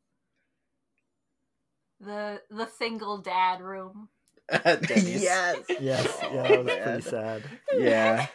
[2.00, 4.10] The the single dad room.
[4.90, 5.64] Yes.
[5.80, 7.42] yes yeah that was pretty sad
[7.78, 8.26] Yeah.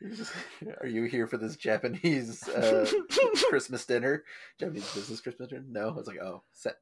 [0.80, 2.86] Are you here for this Japanese uh,
[3.48, 4.24] Christmas dinner?
[4.58, 5.64] Japanese business Christmas dinner?
[5.68, 6.74] No, I was like, oh, sad,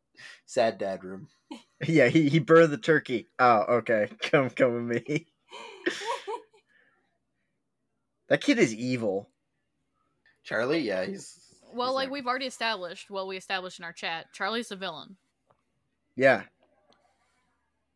[0.46, 1.28] sad dad room.
[1.86, 3.28] Yeah, he, he burned the turkey.
[3.38, 4.08] Oh, okay.
[4.22, 5.26] Come come with me.
[8.28, 9.28] That kid is evil.
[10.44, 11.38] Charlie, yeah, he's
[11.74, 12.12] Well, he's like there.
[12.12, 15.16] we've already established, well, we established in our chat, Charlie's a villain.
[16.16, 16.42] Yeah.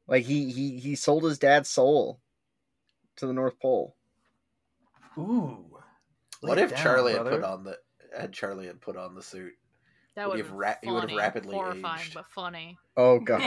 [0.07, 2.20] Like he he he sold his dad's soul
[3.16, 3.94] to the North Pole.
[5.16, 5.64] Ooh
[6.40, 7.79] What if down, Charlie had put on the
[8.16, 9.53] had Charlie had put on the suit?
[10.14, 12.14] That Would would have have ra- he would have funny, rapidly horrifying, aged.
[12.14, 12.77] but funny.
[12.97, 13.40] Oh god.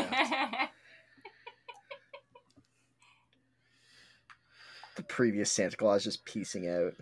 [4.96, 6.94] the previous Santa Claus just piecing out.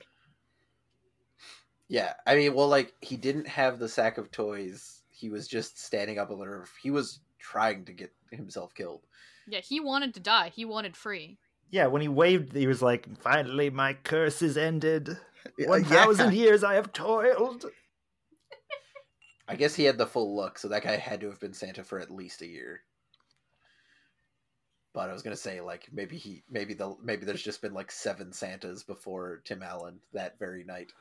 [1.88, 5.02] Yeah, I mean, well, like he didn't have the sack of toys.
[5.10, 6.76] He was just standing up on the roof.
[6.82, 9.02] He was trying to get himself killed.
[9.48, 10.50] Yeah, he wanted to die.
[10.56, 11.40] He wanted free.
[11.70, 15.18] Yeah when he waved he was like finally my curse is ended
[15.58, 17.66] Yeah, one thousand years i have toiled
[19.50, 21.84] I guess he had the full look, so that guy had to have been Santa
[21.84, 22.84] for at least a year.
[24.94, 27.92] But I was gonna say, like, maybe he, maybe the, maybe there's just been like
[27.92, 30.92] seven Santas before Tim Allen that very night.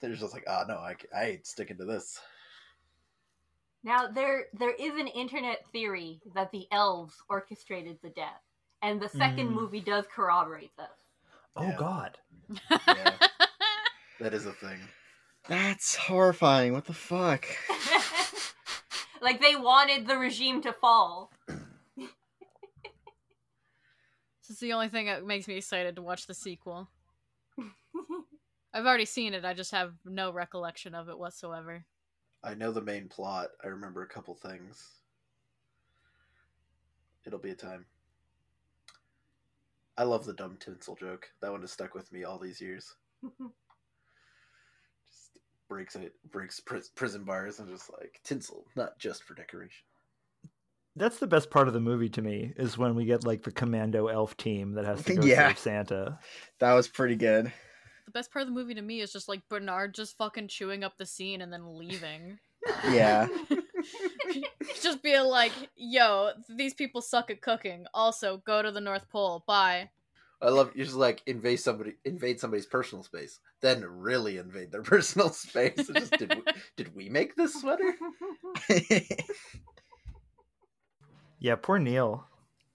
[0.00, 2.20] They're just like, oh no, I, I ain't sticking to this.
[3.82, 8.42] Now there there is an internet theory that the elves orchestrated the death,
[8.84, 9.52] and the second Mm.
[9.54, 10.86] movie does corroborate this.
[11.56, 11.76] oh Yeah.
[11.76, 12.18] god
[12.70, 13.18] Yeah.
[14.20, 14.78] That is a thing.
[15.48, 16.72] That's horrifying.
[16.72, 17.44] What the fuck?
[19.20, 21.32] like they wanted the regime to fall.
[21.96, 22.10] This
[24.50, 26.88] is the only thing that makes me excited to watch the sequel.
[28.72, 31.84] I've already seen it, I just have no recollection of it whatsoever.
[32.42, 33.48] I know the main plot.
[33.62, 34.90] I remember a couple things.
[37.24, 37.86] It'll be a time.
[39.96, 41.30] I love the dumb tinsel joke.
[41.40, 42.94] That one has stuck with me all these years.
[45.06, 49.84] Just breaks it, breaks pris- prison bars, and just like tinsel, not just for decoration.
[50.96, 53.50] that's the best part of the movie to me is when we get like the
[53.50, 55.48] commando elf team that has to go Yeah.
[55.48, 56.18] save santa
[56.60, 57.52] That was pretty good.
[58.06, 60.84] The best part of the movie to me is just like Bernard just fucking chewing
[60.84, 62.38] up the scene and then leaving.
[62.90, 63.26] Yeah.
[64.82, 67.86] just being like, yo, these people suck at cooking.
[67.94, 69.44] Also, go to the North Pole.
[69.46, 69.90] Bye.
[70.42, 74.82] I love you just like invade somebody, invade somebody's personal space, then really invade their
[74.94, 75.86] personal space.
[75.86, 76.42] Just, did, we,
[76.76, 77.94] did we make this sweater?
[81.38, 82.26] Yeah, poor Neil.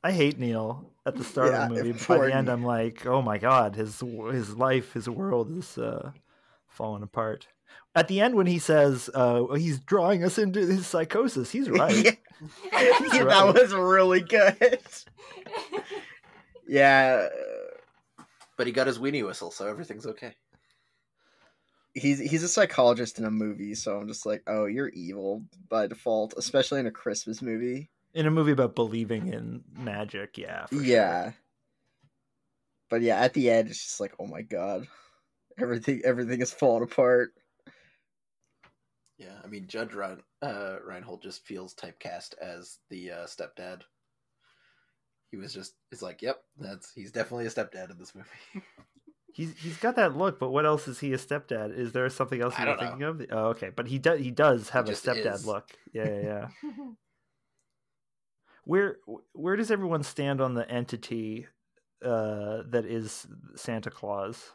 [0.03, 2.05] I hate Neil at the start Yeah, of the movie.
[2.07, 2.55] By the end, Neil.
[2.55, 3.99] I'm like, oh my god, his
[4.31, 6.11] his life, his world is uh,
[6.67, 7.47] falling apart.
[7.95, 11.95] At the end, when he says uh, he's drawing us into his psychosis, he's right.
[11.95, 12.11] Yeah.
[12.99, 13.53] He's that right.
[13.53, 14.79] was really good.
[16.69, 17.27] Yeah,
[18.55, 20.35] But he got his weenie whistle, so everything's okay.
[21.95, 25.87] he's he's a psychologist in a movie, so I'm just like, oh, you're evil by
[25.87, 27.89] default, especially in a Christmas movie.
[28.13, 30.67] In a movie about believing in magic, yeah.
[30.67, 30.83] for sure.
[30.83, 31.31] Yeah,
[32.89, 34.87] but yeah, at the end, it's just like, oh my god,
[35.59, 37.33] everything everything is falling apart.
[39.19, 43.81] Yeah, I mean Judge Rein, uh, Reinhold just feels typecast as the uh, stepdad.
[45.29, 48.65] He was just it's like, yep, that's he's definitely a stepdad in this movie.
[49.31, 51.77] He's he's got that look, but what else is he a stepdad?
[51.77, 53.25] Is there something else I you're don't thinking of?
[53.31, 55.45] Oh, okay, but he does he does have a stepdad is.
[55.45, 55.69] look.
[55.93, 56.71] Yeah, yeah, yeah.
[58.65, 58.97] where
[59.33, 61.47] where does everyone stand on the entity
[62.03, 64.51] uh, that is Santa Claus?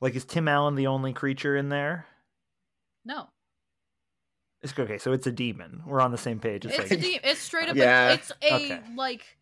[0.00, 2.06] Like, is Tim Allen the only creature in there?
[3.04, 3.28] No,
[4.62, 4.96] It's okay.
[4.98, 5.82] So it's a demon.
[5.86, 6.64] We're on the same page.
[6.64, 7.76] It's, it's like a de- it's straight up.
[7.76, 8.08] Yeah.
[8.10, 8.80] A, it's a Okay.
[8.96, 9.36] like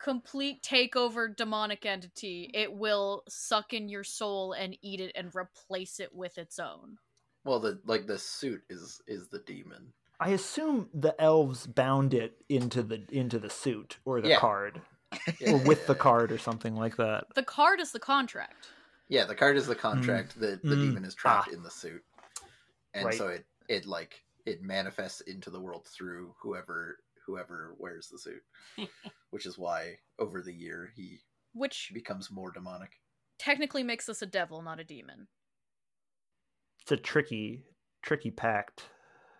[0.00, 2.50] complete takeover demonic entity.
[2.54, 6.96] It will suck in your soul and eat it and replace it with its own.
[7.44, 9.92] well, the like the suit is is the demon.
[10.20, 14.38] I assume the elves bound it into the into the suit or the Yeah.
[14.38, 14.80] card
[15.46, 17.24] or with the card or something like that.
[17.34, 18.68] The card is the contract.
[19.08, 20.40] Yeah, the card is the contract.
[20.40, 20.80] The the Mm.
[20.88, 21.54] demon is trapped Ah.
[21.54, 22.02] in the suit,
[22.94, 23.14] and Right.
[23.14, 28.42] so it it like it manifests into the world through whoever whoever wears the suit,
[29.30, 31.20] which is why over the year he
[31.52, 33.00] Which becomes more demonic.
[33.38, 35.28] technically makes us a devil, not a demon.
[36.82, 37.64] It's a tricky
[38.02, 38.84] tricky pact.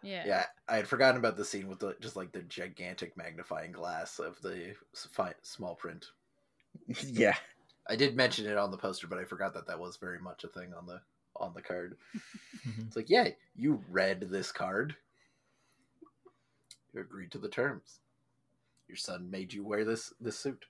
[0.03, 0.25] Yeah.
[0.27, 4.19] Yeah, I had forgotten about the scene with the just like the gigantic magnifying glass
[4.19, 6.07] of the fi- small print.
[7.03, 7.37] yeah,
[7.89, 10.45] I did mention it on the poster, but I forgot that that was very much
[10.45, 11.01] a thing on the
[11.37, 11.97] on the card.
[12.67, 12.87] Mhm.
[12.87, 14.97] It's like, yeah, you read this card.
[16.93, 17.99] You agreed to the terms.
[18.89, 20.65] Your son made you wear this this suit.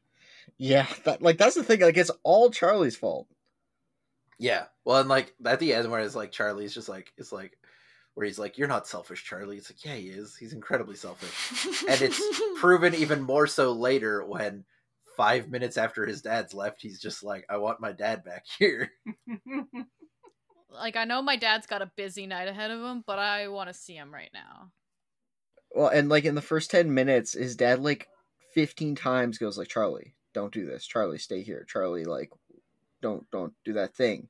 [0.59, 0.87] yeah.
[1.05, 1.81] That like that's the thing.
[1.81, 3.27] Like it's all Charlie's fault.
[4.39, 4.65] Yeah.
[4.85, 7.59] Well, and like at the end where it's like Charlie's just like it's like
[8.15, 10.37] where he's like, "You're not selfish, Charlie." It's like, yeah, he is.
[10.37, 12.21] He's incredibly selfish, and it's
[12.61, 14.65] proven even more so later when
[15.17, 18.91] five minutes after his dad's left, he's just like, "I want my dad back here."
[20.75, 23.69] like I know my dad's got a busy night ahead of him, but I want
[23.69, 24.71] to see him right now.
[25.73, 28.09] Well, and like in the first ten minutes, his dad like
[28.53, 30.87] fifteen times goes like, "Charlie, don't do this.
[30.87, 31.65] Charlie, stay here.
[31.69, 32.31] Charlie, like,
[33.03, 34.29] don't don't do that thing,"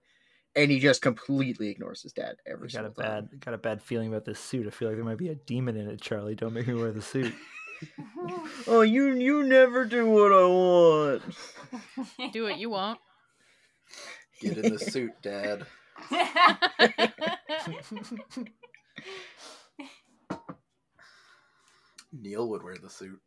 [0.57, 3.29] and he just completely ignores his dad every I got a single time.
[3.31, 4.67] bad got a bad feeling about this suit.
[4.67, 6.35] I feel like there might be a demon in it, Charlie.
[6.35, 7.35] Don't make me wear the suit.
[8.67, 11.23] Oh, you you never do what I want.
[12.33, 12.99] Do what you won't.
[14.41, 15.67] Get in the suit, Dad.
[22.13, 23.21] Neil would wear the suit.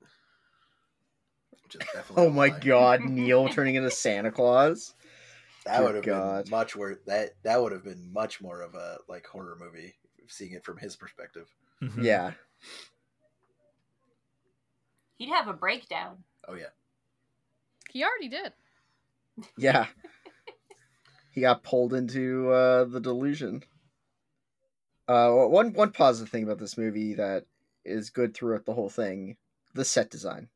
[1.63, 1.81] Which is
[2.15, 2.59] Oh my lie.
[2.59, 4.93] God, Neil turning into Santa Claus.
[5.65, 6.45] That would have God.
[6.45, 6.97] been much worse.
[7.05, 9.95] That that would have been much more of a like horror movie,
[10.27, 11.47] seeing it from his perspective.
[11.83, 12.03] Mhm.
[12.03, 12.31] Yeah,
[15.17, 16.23] He'd have a breakdown.
[16.47, 16.69] Oh yeah,
[17.91, 18.53] He already did.
[19.57, 19.87] yeah.
[21.37, 23.61] he got pulled into uh, the delusion.
[25.07, 27.45] Uh, one one positive thing about this movie that
[27.85, 29.37] is good throughout the whole thing:
[29.75, 30.49] the set design.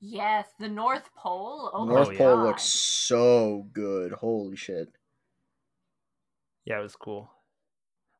[0.00, 1.70] Yes, the North Pole.
[1.72, 2.42] Oh North my Pole God.
[2.44, 4.12] looks so good.
[4.12, 4.88] Holy shit!
[6.66, 7.30] Yeah, it was cool.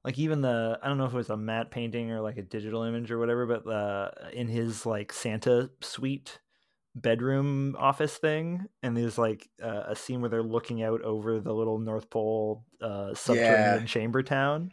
[0.02, 2.42] Like even the I don't know if it was a matte painting or like a
[2.42, 6.38] digital image or whatever, but uh, in his like Santa suite
[6.94, 11.52] bedroom office thing, and there's like uh, a scene where they're looking out over the
[11.52, 14.72] little North Pole uh, subterranean chamber town.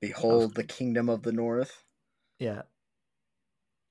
[0.00, 1.84] Behold the kingdom of the North.
[2.38, 2.62] Yeah,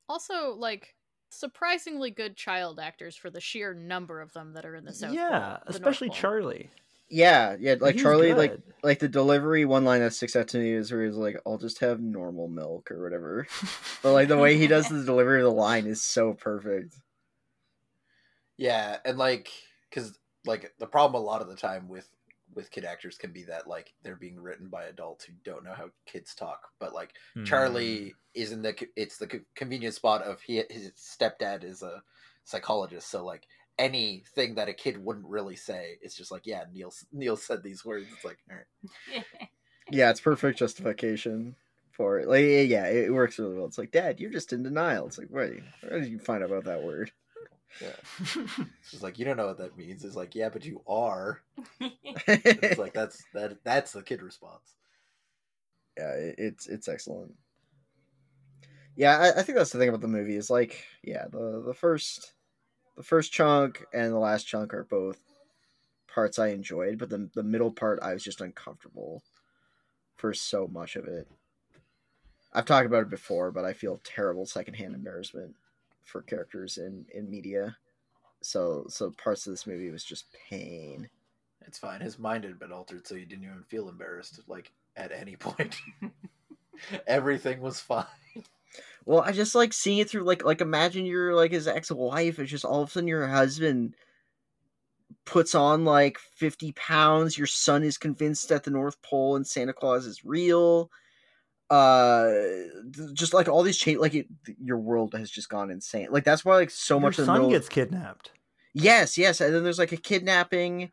[0.08, 0.96] Also, like
[1.30, 5.14] surprisingly good child actors for the sheer number of them that are in the South.
[5.14, 6.70] yeah, Pole, the especially Charlie.
[7.10, 7.76] Yeah, yeah.
[7.80, 8.64] Like He's Charlie, like good.
[8.84, 9.64] like the delivery.
[9.66, 12.48] One line that sticks out to me is where he's like, "I'll just have normal
[12.48, 13.48] milk" or whatever.
[14.04, 16.96] But like the way he does the delivery of the line is so perfect.
[18.58, 19.50] yeah, and like
[19.90, 22.08] because like the problem a lot of the time with
[22.56, 25.74] with kid actors can be that like they're being written by adults who don't know
[25.74, 27.44] how kids talk, but like Hmm.
[27.44, 32.04] Charlie is in the it's the convenient spot of he his stepdad is a
[32.44, 33.44] psychologist, so like
[33.80, 37.86] anything that a kid wouldn't really say, it's just like yeah, Neil Neil said these
[37.86, 38.08] words.
[38.14, 39.24] It's like all right.
[39.90, 41.56] Yeah, it's perfect justification
[41.92, 42.28] for it.
[42.28, 43.66] Like, yeah, it works really well.
[43.66, 45.08] It's like, Dad, you're just in denial.
[45.08, 47.12] It's like, wait, where did you find out about that word?
[47.82, 47.96] Yeah.
[48.94, 50.04] It's like you don't know what that means.
[50.04, 51.42] It's like yeah, but you are.
[51.80, 54.76] It's like that's that that's the kid response.
[55.98, 57.34] it, it's it's excellent.
[58.96, 61.74] Yeah, I, I think that's the thing about the movie is like, yeah, the the
[61.74, 62.34] first
[62.98, 65.20] the first chunk and the last chunk are both
[66.08, 69.24] parts I enjoyed, but the the middle part I was just uncomfortable
[70.16, 71.28] for so much of it.
[72.52, 75.56] I've talked about it before, but I feel terrible secondhand embarrassment
[76.04, 77.78] for characters in in media.
[78.42, 81.08] So so parts of this movie was just pain.
[81.62, 82.02] It's fine.
[82.02, 85.76] His mind had been altered, so he didn't even feel embarrassed, like at any point.
[87.08, 88.06] Everything was fine.
[89.06, 92.40] Well, I just like seeing it through like like imagine you're like his ex wife.
[92.40, 93.96] It's just all of a sudden your husband
[95.26, 97.38] puts on like fifty pounds.
[97.38, 100.92] Your son is convinced that the North Pole and Santa Claus is real.
[101.70, 102.32] Uh,
[103.14, 104.28] just like all these change, like it,
[104.62, 106.08] your world has just gone insane.
[106.12, 108.32] Like that's why like so Your much of the son gets kidnapped.
[108.74, 110.92] Yes, yes, and then there's like a kidnapping,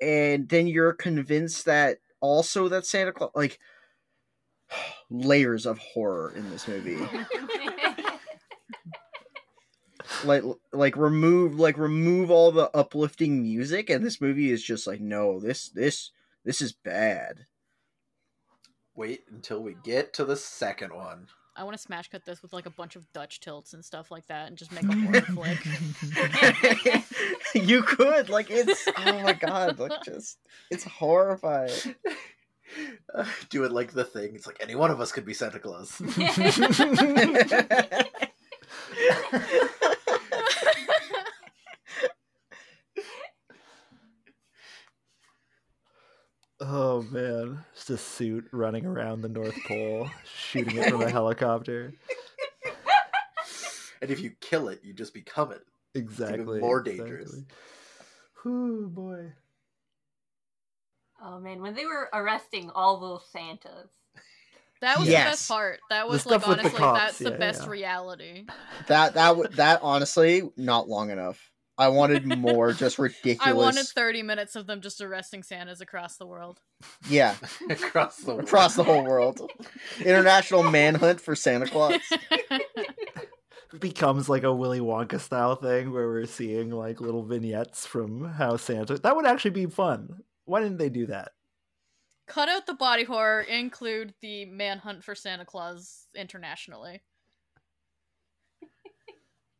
[0.00, 3.58] and then you're convinced that also that Santa Claus like
[5.10, 6.98] layers of horror in this movie.
[10.24, 10.42] like
[10.72, 15.40] like remove like remove all the uplifting music, and this movie is just like no,
[15.40, 16.10] this this
[16.44, 17.46] this is bad.
[18.94, 21.28] Wait until we get to the second one.
[21.58, 24.12] I want to smash cut this with like a bunch of Dutch tilts and stuff
[24.12, 27.04] like that, and just make a horror flick.
[27.66, 30.38] you could like it's oh my god, like just
[30.70, 31.72] it's horrifying.
[33.14, 34.34] Uh, do it like the thing.
[34.34, 36.00] It's like any one of us could be Santa Claus.
[46.60, 51.92] Oh man, just a suit running around the North Pole, shooting it from a helicopter.
[54.02, 55.64] and if you kill it, you just become it.
[55.94, 56.58] Exactly.
[56.58, 56.98] more exactly.
[56.98, 57.42] dangerous.
[58.42, 59.32] Whew, boy.
[61.22, 63.90] Oh man, when they were arresting all those Santas.
[64.80, 65.80] That was the best part.
[65.90, 67.68] That The was like stuff with the honestly, cops, that's the best yeah.
[67.68, 68.44] reality.
[68.86, 71.50] That that w- that honestly not long enough.
[71.76, 73.38] I wanted more, just ridiculous.
[73.44, 76.60] I wanted 30 minutes of them just arresting Santas across the world.
[77.08, 77.34] yeah,
[77.70, 78.44] Across the world.
[78.48, 79.48] across the whole world.
[80.04, 82.00] International manhunt for Santa Claus.
[83.78, 88.56] Becomes like a Willy Wonka style thing where we're seeing like little vignettes from how
[88.56, 88.96] Santa.
[88.98, 90.22] That would actually be fun.
[90.48, 91.32] Why didn't they do that?
[92.26, 97.02] Cut out the body horror, include the manhunt for Santa Claus internationally.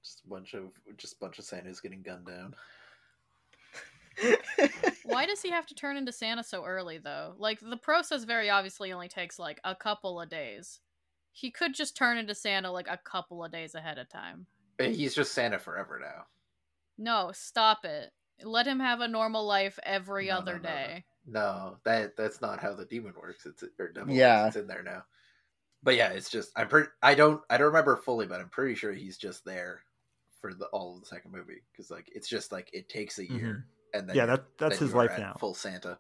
[0.03, 2.55] Just a bunch of just a bunch of Santas getting gunned down.
[5.05, 7.34] Why does he have to turn into Santa so early, though?
[7.36, 10.80] Like, the process very obviously only takes, like, a couple of days.
[11.32, 14.47] He could just turn into Santa, like, a couple of days ahead of time.
[14.78, 16.24] Eh, He's just Santa forever now.
[16.97, 18.11] No, stop it.
[18.43, 20.74] Let him have a normal life every No, other no, no, no.
[20.74, 21.05] day.
[21.26, 23.45] No, that that's not how the demon works.
[23.47, 24.45] It's or devil Yeah.
[24.45, 24.57] works.
[24.57, 25.05] It's in there now.
[25.82, 26.89] But yeah, it's just I'm pretty.
[27.03, 29.82] I don't I don't remember fully, but I'm pretty sure he's just there
[30.41, 33.28] for the all of the second movie because like it's just like it takes a
[33.30, 33.99] year mm-hmm.
[33.99, 35.36] and then yeah, you're- that that's his life now.
[35.39, 35.99] Full Santa.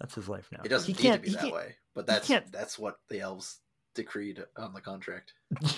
[0.00, 0.60] That's his life now.
[0.64, 3.60] It doesn't He need to can't- be that way, but that's that's what the elves
[3.94, 5.34] decreed on the contract.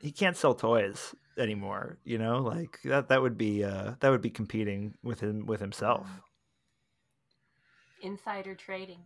[0.00, 1.98] he can't sell toys anymore.
[2.04, 3.08] You know, like that.
[3.08, 6.06] That would be uh, that would be competing with him with himself.
[8.00, 9.00] Insider trading.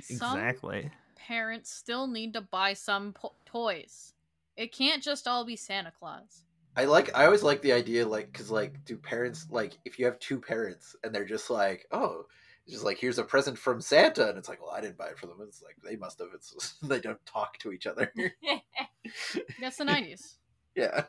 [0.00, 0.90] Some- Exactly.
[1.16, 4.14] Parents still need to buy some po- toys.
[4.56, 6.44] It can't just all be Santa Claus.
[6.76, 7.14] I like.
[7.16, 10.40] I always like the idea, like, because like, do parents like if you have two
[10.40, 14.38] parents and they're just like, oh, it's just like here's a present from Santa, and
[14.38, 15.38] it's like, well, I didn't buy it for them.
[15.42, 16.28] It's like they must have.
[16.34, 18.12] It's they don't talk to each other.
[19.60, 20.36] That's the 90s.
[20.76, 21.04] yeah,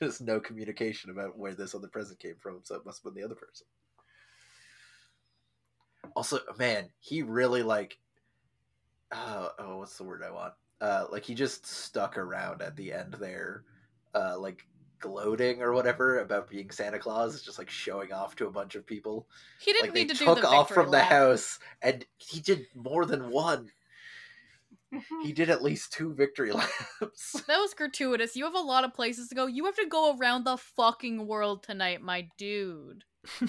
[0.00, 3.20] just no communication about where this other present came from, so it must have been
[3.20, 3.66] the other person.
[6.16, 7.98] Also, man, he really like.
[9.10, 10.52] Uh, oh, what's the word I want?
[10.80, 13.64] Uh, like he just stuck around at the end there,
[14.14, 14.66] uh, like
[15.00, 18.86] gloating or whatever about being Santa Claus, just like showing off to a bunch of
[18.86, 19.26] people.
[19.60, 22.66] He didn't like need to do took off victory from the house, and he did
[22.74, 23.70] more than one.
[24.94, 25.26] Mm-hmm.
[25.26, 27.42] He did at least two victory laps.
[27.46, 28.36] That was gratuitous.
[28.36, 29.46] You have a lot of places to go.
[29.46, 33.04] You have to go around the fucking world tonight, my dude.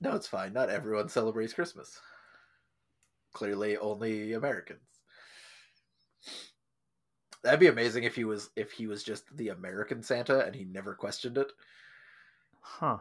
[0.00, 0.52] no, it's fine.
[0.52, 2.00] Not everyone celebrates Christmas.
[3.34, 4.80] Clearly, only Americans.
[7.42, 10.64] That'd be amazing if he was if he was just the American Santa and he
[10.64, 11.52] never questioned it.
[12.60, 12.98] huh.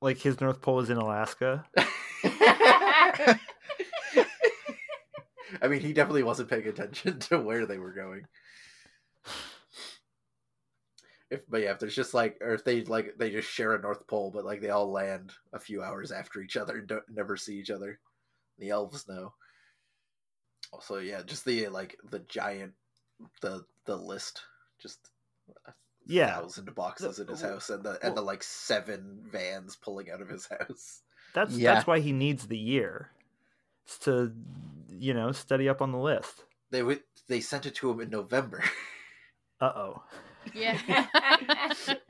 [0.00, 1.66] Like his North Pole is in Alaska.
[5.62, 8.24] I mean, he definitely wasn't paying attention to where they were going.
[11.30, 13.80] If, but yeah, if there's just like, or if they like, they just share a
[13.80, 17.04] North Pole, but like they all land a few hours after each other and don't
[17.08, 18.00] never see each other.
[18.58, 19.32] The elves know.
[20.72, 22.72] Also, yeah, just the like the giant,
[23.42, 24.42] the the list,
[24.80, 24.98] just
[25.66, 25.72] a
[26.06, 26.36] Yeah.
[26.36, 30.28] thousand boxes in his house, and the and the like seven vans pulling out of
[30.28, 31.02] his house.
[31.34, 31.74] That's Yeah.
[31.74, 33.10] that's why he needs the year.
[33.84, 34.32] It's to
[34.88, 36.44] you know study up on the list.
[36.70, 38.62] They would they sent it to him in November.
[39.62, 40.02] Uh oh.
[40.54, 41.06] Yeah.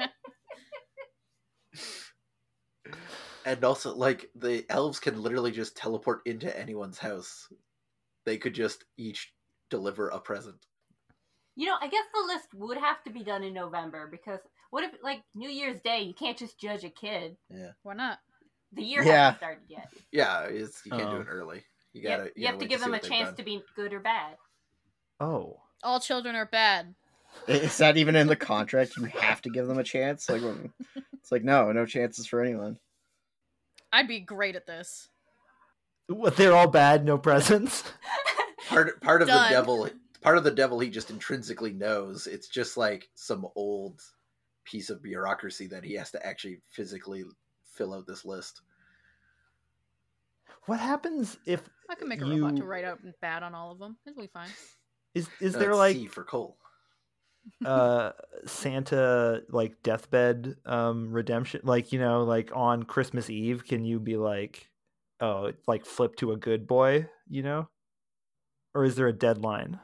[3.44, 7.50] And also, like the elves can literally just teleport into anyone's house.
[8.27, 9.33] They could just each
[9.71, 10.57] deliver a present.
[11.57, 14.41] You know, I guess the list would have to be done in November because
[14.71, 17.37] what if, like, New Year's Day, you can't just judge a kid.
[17.51, 17.73] Yeah.
[17.83, 18.18] Why not?
[18.73, 19.12] The year Yeah.
[19.33, 19.89] hasn't started yet.
[20.12, 21.14] Yeah, it's, you can't Oh.
[21.16, 21.64] do it early.
[21.93, 22.23] You You, gotta.
[22.25, 23.37] have, you have gotta to give see them a chance done.
[23.37, 24.37] to be good or bad.
[25.18, 25.61] Oh.
[25.83, 26.95] All children are bad.
[27.49, 28.97] Is that even in the contract?
[28.97, 30.29] You have to give them a chance.
[30.29, 30.43] Like,
[31.12, 32.79] it's like no, no chances for anyone.
[33.93, 35.09] I'd be great at this.
[36.11, 36.36] What?
[36.36, 37.04] They're all bad.
[37.04, 37.84] No presents.
[38.68, 39.88] part part of the devil
[40.20, 44.00] part of the devil he just intrinsically knows it's just like some old
[44.64, 47.24] piece of bureaucracy that he has to actually physically
[47.74, 48.61] fill out this list
[50.66, 53.78] What happens if I can make a robot to write out bad on all of
[53.78, 53.96] them.
[54.06, 54.50] It'll be fine.
[55.14, 56.56] is is Uh, there like C for coal
[57.64, 58.12] uh
[58.46, 64.16] Santa like deathbed um redemption like you know like on Christmas Eve can you be
[64.16, 64.70] like
[65.21, 67.68] oh like flip to a good boy you know
[68.75, 69.79] or is there a deadline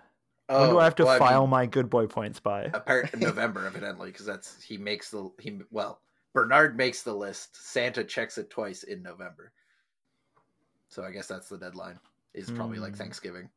[0.49, 3.14] when do I have to Oh, well, file mean, my good boy points by appar-
[3.20, 6.01] November evidently because that's he makes the he well
[6.32, 9.53] Bernard makes the list Santa checks it twice in November
[10.89, 11.99] so I guess that's the deadline
[12.34, 12.99] is probably like Hmm.
[12.99, 13.49] Thanksgiving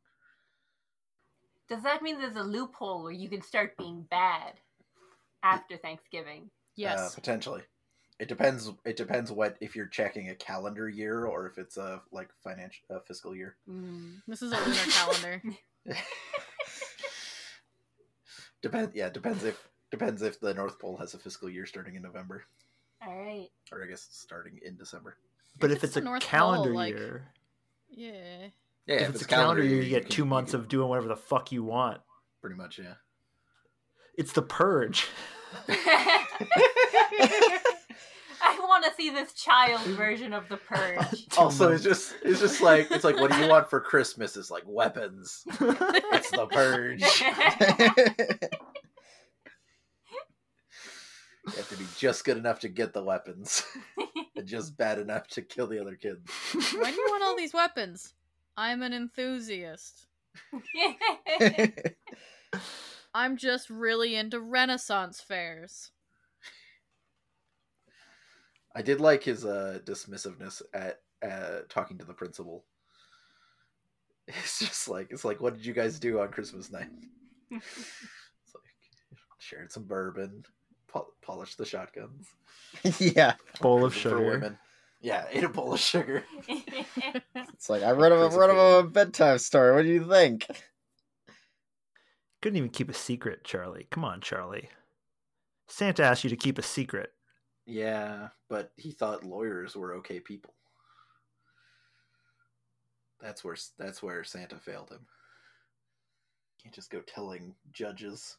[1.68, 4.54] Does that mean there's a loophole where you can start being bad
[5.42, 6.50] after Thanksgiving?
[6.76, 6.98] Yes.
[6.98, 7.62] uh, potentially
[8.20, 12.00] it depends it depends what if you're checking a calendar year or if it's a
[12.12, 14.20] like financial uh, fiscal year Mm.
[14.28, 15.42] this is a lunar calendar.
[18.62, 22.02] Depend yeah, depends if depends if the North Pole has a fiscal year starting in
[22.02, 22.44] November.
[23.04, 23.48] All right.
[23.72, 25.16] Or I guess starting in December.
[25.58, 27.28] but If if it's it's, a North Pole, calendar like- year
[27.88, 28.48] Yeah.
[28.86, 31.16] Yeah, if it's a calendar year you get can- two months of doing whatever the
[31.16, 32.00] fuck you want
[32.42, 32.94] pretty much, yeah.
[34.16, 35.06] it's the purge
[35.68, 36.26] I
[38.80, 41.26] want to see this child version of the purge.
[41.36, 44.36] Also, it's just it's just like it's like what do you want for Christmas?
[44.36, 45.44] It's like weapons.
[45.46, 47.02] It's the purge.
[51.46, 53.64] You have to be just good enough to get the weapons,
[54.36, 56.20] and just bad enough to kill the other kids.
[56.52, 58.12] Why do you want all these weapons?
[58.58, 60.06] I'm an enthusiast.
[63.14, 65.90] I'm just really into Renaissance fairs.
[68.74, 72.64] I did like his uh, dismissiveness at uh, talking to the principal.
[74.28, 76.88] It's just like it's like, what did you guys do on Christmas night?
[77.52, 78.62] It's like
[79.38, 80.44] shared some bourbon,
[80.86, 82.28] pol- polished the shotguns.
[83.00, 84.58] yeah, bowl of For sugar women.
[85.00, 86.22] Yeah, ate a bowl of sugar.
[86.46, 88.78] it's like I read him, Crazy read him kid.
[88.78, 89.74] a bedtime story.
[89.74, 90.46] What do you think?
[92.42, 94.70] couldn't even keep a secret charlie come on charlie
[95.68, 97.10] santa asked you to keep a secret
[97.70, 100.54] Yeah, but he thought lawyers were okay people.
[103.20, 105.06] That's where that's where Santa failed him.
[106.62, 108.36] Can't just go telling judges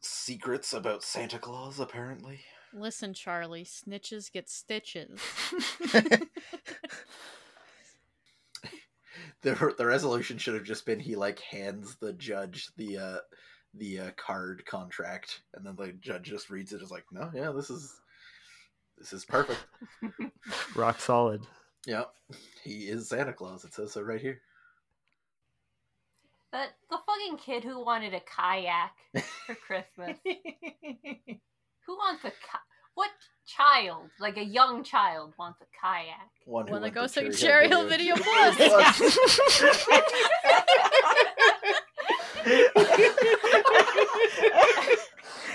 [0.00, 1.80] secrets about Santa Claus.
[1.80, 2.40] Apparently,
[2.72, 5.20] Listen, Charlie, snitches get stitches.
[9.42, 13.18] the the resolution should have just been he like hands the judge the uh
[13.74, 17.50] the uh, card contract, and then the judge just reads it as like, no, yeah,
[17.50, 18.00] this is
[18.98, 19.64] this is perfect.
[20.74, 21.42] rock solid
[21.88, 22.04] yeah,
[22.64, 23.64] he is Santa Claus.
[23.64, 24.40] It says so right here.
[26.52, 28.92] But the fucking kid who wanted a kayak
[29.46, 30.18] for Christmas.
[30.24, 33.10] who wants a ki- what
[33.46, 36.30] child, like a young child, wants a kayak?
[36.44, 38.58] One who When they went go to see Cherry Cherry Hill Video Plus.
[42.44, 42.60] Damn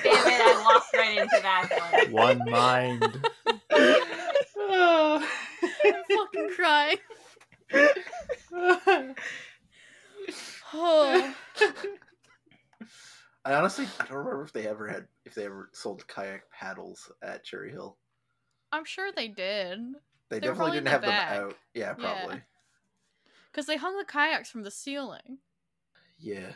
[0.04, 0.42] it!
[0.42, 1.70] I walked right into that
[2.12, 2.12] one.
[2.12, 3.04] one mind
[5.82, 6.98] I'm fucking crying.
[10.76, 11.34] Oh,
[13.46, 17.12] I honestly I don't remember if they ever had if they ever sold kayak paddles
[17.22, 17.98] at Cherry Hill.
[18.72, 19.80] I'm sure they did.
[20.30, 21.30] They They were definitely didn't the have back.
[21.36, 21.58] them out.
[21.76, 22.16] Yeah, Yeah.
[22.16, 22.42] probably.
[23.52, 25.38] Because they hung the kayaks from the ceiling.
[26.18, 26.54] Yeah.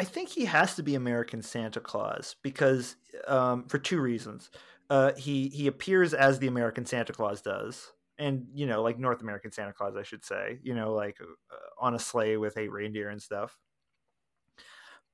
[0.00, 2.96] I, think he has to be American Santa Claus because
[3.26, 4.50] um, for two reasons.
[4.90, 9.22] Uh, he he appears as the American Santa Claus does, and you know, like North
[9.22, 10.58] American Santa Claus, I should say.
[10.64, 13.56] You know, like uh, on a sleigh with eight reindeer and stuff.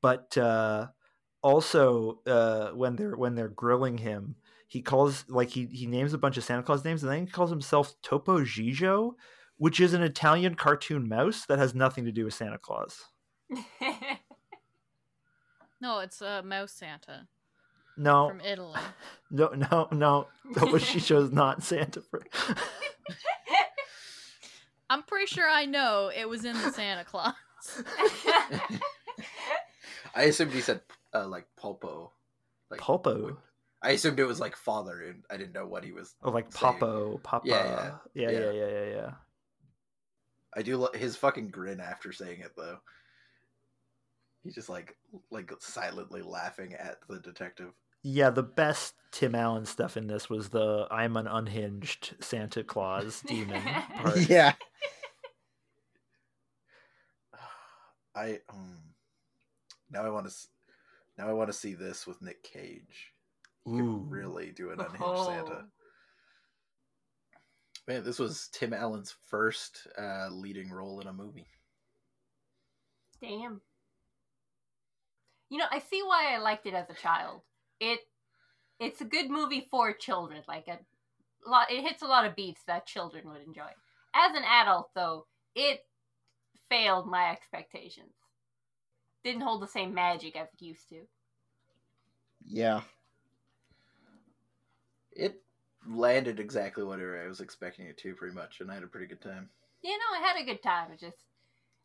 [0.01, 0.87] But uh,
[1.43, 6.18] also, uh, when they're when they're grilling him, he calls like he he names a
[6.18, 9.12] bunch of Santa Claus names, and then he calls himself Topo Gigio,
[9.59, 13.05] which is an Italian cartoon mouse that has nothing to do with Santa Claus.
[15.81, 17.29] No, it's a uh, mouse Santa
[17.97, 18.81] No, from Italy.
[19.31, 20.27] no, no, no.
[20.55, 22.22] That was she chose not Santa for.
[24.89, 27.35] I'm pretty sure I know it was in the Santa Claus.
[30.14, 30.81] I assumed he said
[31.12, 32.11] uh, like pulpo.
[32.70, 33.37] Like Pulpo.
[33.83, 36.14] I assumed it was like father, and I didn't know what he was.
[36.22, 36.74] Oh, like saying.
[36.74, 37.47] Papo, Papa.
[37.47, 38.39] Yeah, Yeah, yeah.
[38.39, 39.11] yeah, yeah, yeah, yeah.
[40.57, 42.79] I do lo- his fucking grin after saying it though.
[44.47, 44.97] He's just like
[45.33, 47.73] like silently laughing at the detective.
[48.05, 53.23] Yeah, the best Tim Allen stuff in this was the "I'm an unhinged Santa Claus
[53.27, 53.61] demon"
[53.97, 54.17] part.
[54.29, 54.53] yeah.
[58.15, 58.79] I um,
[59.91, 60.35] now I want to
[61.19, 63.13] now I want to see this with Nick Cage.
[63.65, 64.07] He could Ooh.
[64.09, 65.27] really do an unhinged Oh.
[65.27, 65.65] Santa.
[67.89, 71.47] Man, this was Tim Allen's first uh, leading role in a movie.
[73.21, 73.61] Damn.
[75.49, 77.43] You know, I see why I liked it as a child.
[77.81, 78.01] It
[78.79, 80.43] it's a good movie for children.
[80.49, 80.79] Like a
[81.49, 83.71] lot it hits a lot of beats that children would enjoy.
[84.15, 85.81] As an adult though, it
[86.69, 88.13] failed my expectations.
[89.25, 91.03] Didn't hold the same magic as it used to.
[92.45, 92.83] Yeah.
[95.13, 95.43] It
[95.87, 99.07] landed exactly what I was expecting it to, pretty much, and I had a pretty
[99.07, 99.49] good time.
[99.83, 100.93] You know, I had a good time.
[100.93, 101.25] It just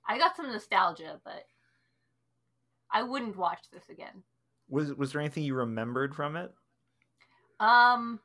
[0.07, 1.45] I got some nostalgia, but
[2.91, 4.23] I wouldn't watch this again.
[4.69, 6.53] Was was there anything you remembered from it?
[7.59, 8.19] Um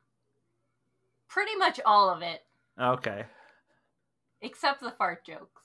[1.27, 2.41] pretty much all of it,
[2.79, 3.25] Okay.
[4.41, 5.61] except the fart jokes.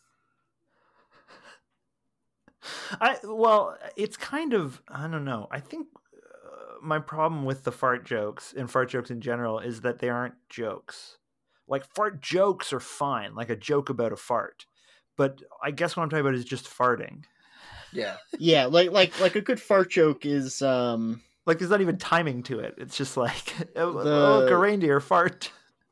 [3.00, 5.48] I well, it's kind of I don't know.
[5.50, 9.80] I think uh, my problem with the fart jokes and fart jokes in general is
[9.80, 11.18] that they aren't jokes.
[11.66, 14.66] Like fart jokes are fine, like a joke about a fart.
[15.16, 17.24] But I guess what I'm talking about is just farting.
[17.92, 21.98] Yeah, Yeah, like like like a good fart joke is um Like there's not even
[21.98, 22.74] timing to it.
[22.78, 25.50] It's just like oh, The- look a reindeer fart.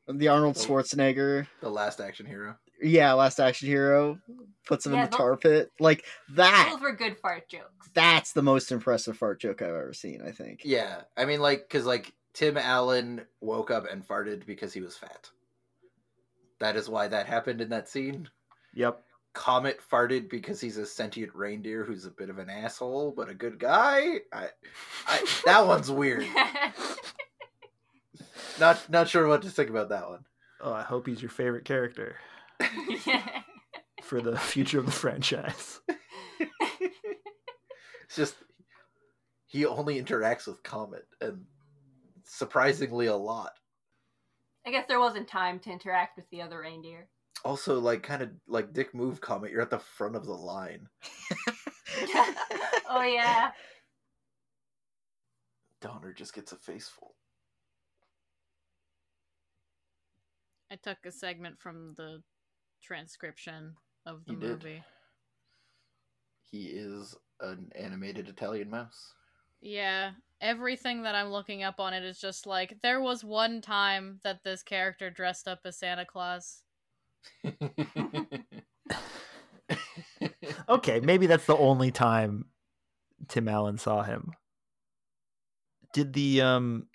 [0.09, 0.67] the Arnold Oh.
[0.67, 1.47] Schwarzenegger.
[1.61, 2.57] the last action hero.
[2.83, 4.19] Yeah, Last Action Hero
[4.67, 5.71] puts him Yeah, in the tar pit.
[5.79, 6.71] Like that.
[6.73, 7.91] Those were good fart jokes.
[7.93, 10.23] That's the most impressive fart joke I've ever seen.
[10.27, 10.63] I think.
[10.65, 14.97] Yeah, I mean, like, because like Tim Allen woke up and farted because he was
[14.97, 15.29] fat.
[16.59, 18.31] That is why that happened in that scene.
[18.75, 19.03] Yep.
[19.33, 23.35] Comet farted because he's a sentient reindeer who's a bit of an asshole but a
[23.35, 24.19] good guy.
[24.33, 24.49] I,
[25.07, 26.27] I that one's weird.
[28.61, 30.25] Not not sure what to think about that one.
[30.61, 32.17] Oh, I hope he's your favorite character
[34.03, 35.81] for the future of the franchise.
[36.39, 38.35] It's just
[39.47, 41.47] he only interacts with Comet and
[42.25, 43.53] surprisingly a lot.
[44.67, 47.09] I guess there wasn't time to interact with the other reindeer.
[47.45, 50.87] Also, like kind of like Dick Move Comet you're at the front of the line.
[52.89, 53.51] oh yeah.
[55.81, 57.15] Donner just gets a face full.
[60.71, 62.23] I took a segment from the
[62.83, 63.75] transcription
[64.07, 64.51] of the You did.
[64.51, 64.83] movie.
[66.51, 69.15] He is an animated Italian mouse.
[69.61, 74.21] Yeah, everything that I'm looking up on it is just like there was one time
[74.25, 76.63] that this character dressed up as Santa Claus.
[80.69, 82.47] Okay, maybe that's the only time
[83.29, 84.33] Tim Allen saw him.
[85.93, 86.87] Did the um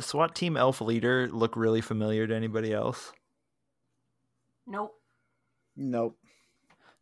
[0.00, 3.12] SWAT team elf leader look really familiar to anybody else?
[4.66, 4.94] Nope.
[5.76, 6.16] Nope.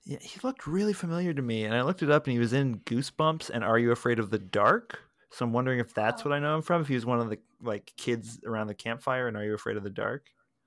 [0.04, 2.52] Yeah, he looked really familiar to me, and I looked it up, and he was
[2.52, 5.00] in Goosebumps and Are You Afraid of the Dark?
[5.30, 6.80] So I'm wondering if that's what I know him from.
[6.82, 9.76] If he was one of the like kids around the campfire, and Are You Afraid
[9.76, 10.26] of the Dark?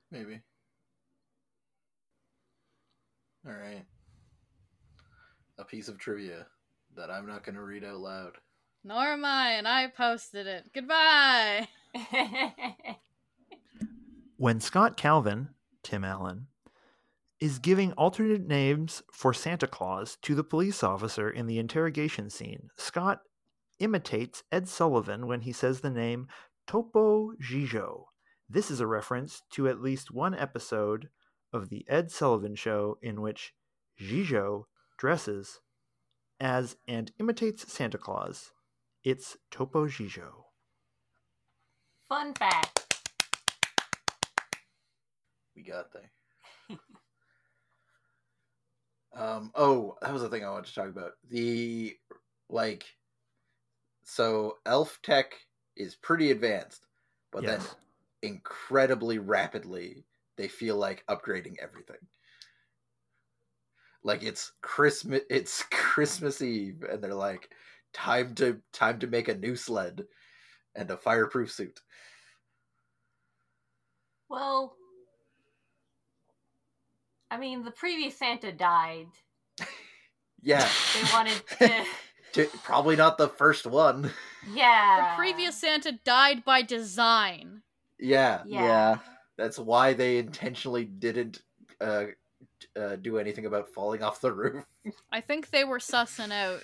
[0.09, 0.41] Maybe.
[3.45, 3.85] All right.
[5.57, 6.47] A piece of trivia
[6.95, 8.33] that I'm not going to read out loud.
[8.83, 10.71] Nor am I, and I posted it.
[10.73, 11.67] Goodbye.
[14.41, 15.49] When Scott Calvin,
[15.83, 16.47] Tim Allen,
[17.39, 22.71] is giving alternate names for Santa Claus to the police officer in the interrogation scene,
[22.75, 23.21] Scott
[23.77, 26.27] imitates Ed Sullivan when he says the name
[26.65, 28.05] Topo Gigio.
[28.49, 31.09] This is a reference to at least one episode
[31.53, 33.53] of The Ed Sullivan Show in which
[33.99, 34.65] Gigio
[34.97, 35.59] dresses
[36.39, 38.51] as and imitates Santa Claus.
[39.03, 40.45] It's Topo Gigio.
[42.07, 43.01] Fun fact.
[45.55, 46.77] We got there.
[49.15, 49.51] um.
[49.55, 51.13] Oh, that was the thing I wanted to talk about.
[51.29, 51.95] The
[52.49, 52.85] like,
[54.03, 55.33] so Elf Tech
[55.75, 56.85] is pretty advanced,
[57.31, 57.61] but then
[58.21, 60.05] incredibly rapidly
[60.41, 62.01] they feel like upgrading everything.
[64.03, 67.53] Like it's Christmas it's Christmas Eve and they're like,
[67.93, 70.05] time to time to make a new sled
[70.73, 71.79] and a fireproof suit.
[74.29, 74.75] Well,
[77.29, 79.07] I mean, the previous Santa died.
[80.43, 81.85] Yeah, They wanted to.
[82.33, 84.09] t- probably not the first one.
[84.51, 85.11] Yeah.
[85.11, 87.61] The previous Santa died by design.
[87.99, 88.63] Yeah, Yeah.
[88.63, 88.97] Yeah.
[89.37, 91.41] That's why they intentionally didn't
[91.79, 92.05] uh,
[92.79, 94.65] uh, do anything about falling off the roof.
[95.11, 96.61] I think they were sussing out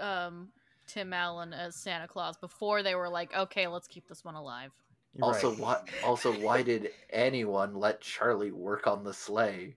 [0.00, 0.48] um,
[0.86, 4.72] Tim Allen as Santa Claus before they were like, okay, let's keep this one alive.
[5.14, 5.58] You're Also, right.
[5.58, 5.80] why?
[6.04, 9.76] Also, why did anyone let Charlie work on the sleigh?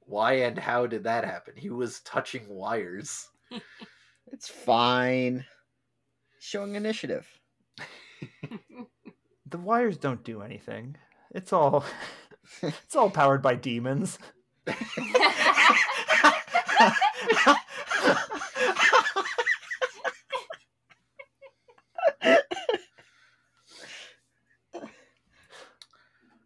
[0.00, 1.54] Why and how did that happen?
[1.56, 3.28] He was touching wires.
[4.32, 5.44] It's fine.
[6.38, 7.28] Showing initiative.
[9.52, 10.96] the wires don't do anything.
[11.30, 11.84] It's all
[12.62, 14.18] it's all powered by demons.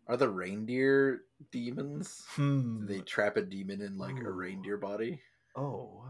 [0.09, 2.25] Are the reindeer demons?
[2.31, 2.81] Hmm.
[2.81, 5.21] Do they trap a demon in like a reindeer body?
[5.57, 6.05] Oh.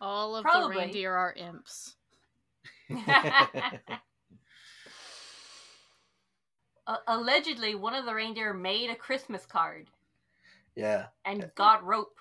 [0.00, 0.74] All of Probably.
[0.74, 1.96] the reindeer are imps.
[6.86, 9.88] Uh, allegedly, one of the reindeer made a Christmas card
[10.74, 11.06] Yeah.
[11.24, 12.18] and got rope.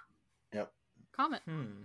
[0.54, 0.72] Yep.
[1.12, 1.42] Comet.
[1.46, 1.84] Hmm.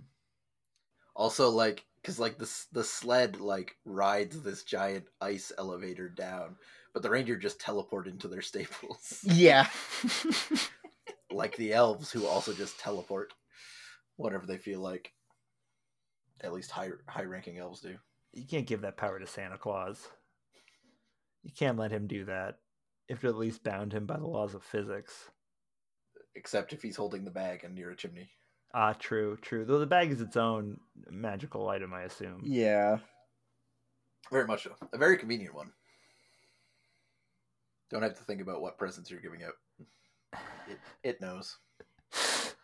[1.15, 6.55] Also, like, cause like this the sled like rides this giant ice elevator down,
[6.93, 9.19] but the reindeer just teleport into their staples.
[9.25, 9.67] Yeah.
[11.31, 13.33] like the elves who also just teleport
[14.15, 15.11] whatever they feel like.
[16.41, 17.97] At least high high ranking elves do.
[18.31, 20.07] You can't give that power to Santa Claus.
[21.43, 22.59] You can't let him do that.
[23.09, 25.31] You have to at least bound him by the laws of physics.
[26.35, 28.29] Except if he's holding the bag and near a chimney.
[28.71, 29.65] Ah, true, true.
[29.65, 30.79] Though the bag is its own
[31.09, 32.43] magical item, I assume.
[32.45, 32.99] Yeah.
[34.31, 34.75] Very much so.
[34.93, 35.71] A very convenient one.
[37.89, 39.53] Don't have to think about what presents you're giving out.
[40.69, 41.57] It, it knows.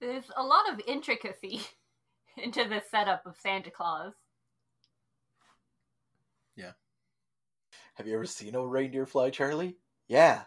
[0.00, 1.62] There's a lot of intricacy
[2.36, 4.12] into the setup of Santa Claus.
[7.96, 9.76] Have you ever seen a reindeer fly, Charlie?
[10.08, 10.42] Yeah.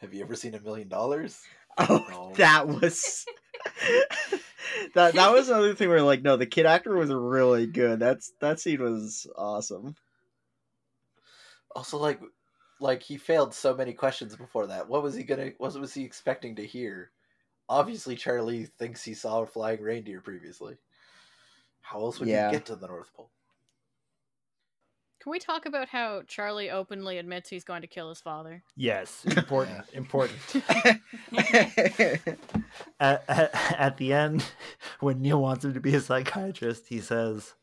[0.00, 1.42] Have you ever seen a million dollars?
[1.80, 2.32] Oh, No.
[2.34, 3.24] that was
[4.96, 8.00] that that was another thing where like no, the kid actor was really good.
[8.00, 9.94] That's that scene was awesome.
[11.76, 12.20] Also, like,
[12.80, 14.88] like he failed so many questions before that.
[14.88, 15.52] What was he gonna?
[15.58, 17.12] What was he expecting to hear?
[17.68, 20.78] Obviously, Charlie thinks he saw a flying reindeer previously.
[21.80, 22.48] How else would Yeah.
[22.50, 23.30] he get to the North Pole?
[25.20, 28.62] Can we talk about how Charlie openly admits he's going to kill his father?
[28.76, 30.38] Yes, important, important.
[33.00, 34.44] At, at, at the end,
[35.00, 37.54] when Neil wants him to be a psychiatrist, he says,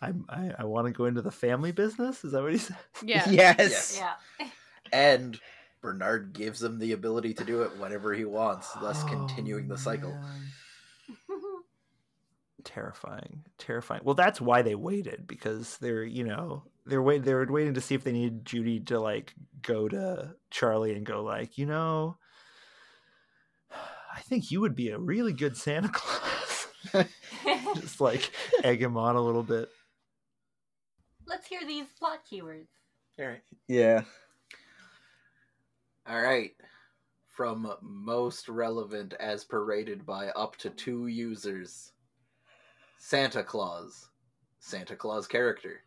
[0.00, 2.24] I'm, I, I want to go into the family business.
[2.24, 2.76] Is that what he said?
[3.02, 3.28] Yeah.
[3.28, 4.00] yes.
[4.00, 4.46] Yeah.
[4.92, 5.38] And
[5.82, 9.76] Bernard gives him the ability to do it whenever he wants, thus Oh, continuing the
[9.76, 10.16] cycle.
[12.64, 14.00] Terrifying, terrifying.
[14.04, 17.80] Well, that's why they waited because they're, you know, they're wait, they were waiting to
[17.80, 22.16] see if they needed Judy to like go to Charlie and go like, you know,
[23.70, 26.66] I think you would be a really good Santa Claus.
[27.74, 28.30] Just like
[28.64, 29.68] egg him on a little bit.
[31.26, 32.68] Let's hear these plot keywords.
[33.18, 33.42] All right.
[33.66, 34.02] Yeah.
[36.08, 36.52] All right.
[37.26, 41.92] From most relevant as paraded by up to two users
[42.98, 44.08] Santa Claus,
[44.58, 45.82] Santa Claus character,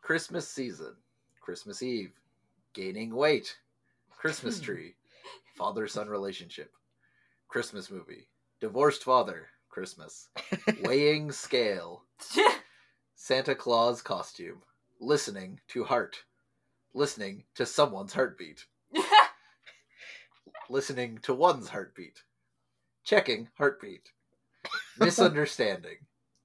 [0.00, 0.94] Christmas season,
[1.40, 2.12] Christmas Eve,
[2.72, 3.56] gaining weight,
[4.10, 4.94] Christmas tree,
[5.56, 6.72] father son relationship,
[7.48, 8.28] Christmas movie,
[8.60, 10.28] divorced father, Christmas,
[10.82, 12.04] weighing scale,
[13.14, 14.62] Santa Claus costume,
[15.00, 16.16] listening to heart,
[16.94, 18.64] listening to someone's heartbeat.
[20.70, 22.22] Listening to one's heartbeat,
[23.02, 24.10] checking heartbeat,
[24.98, 25.96] misunderstanding,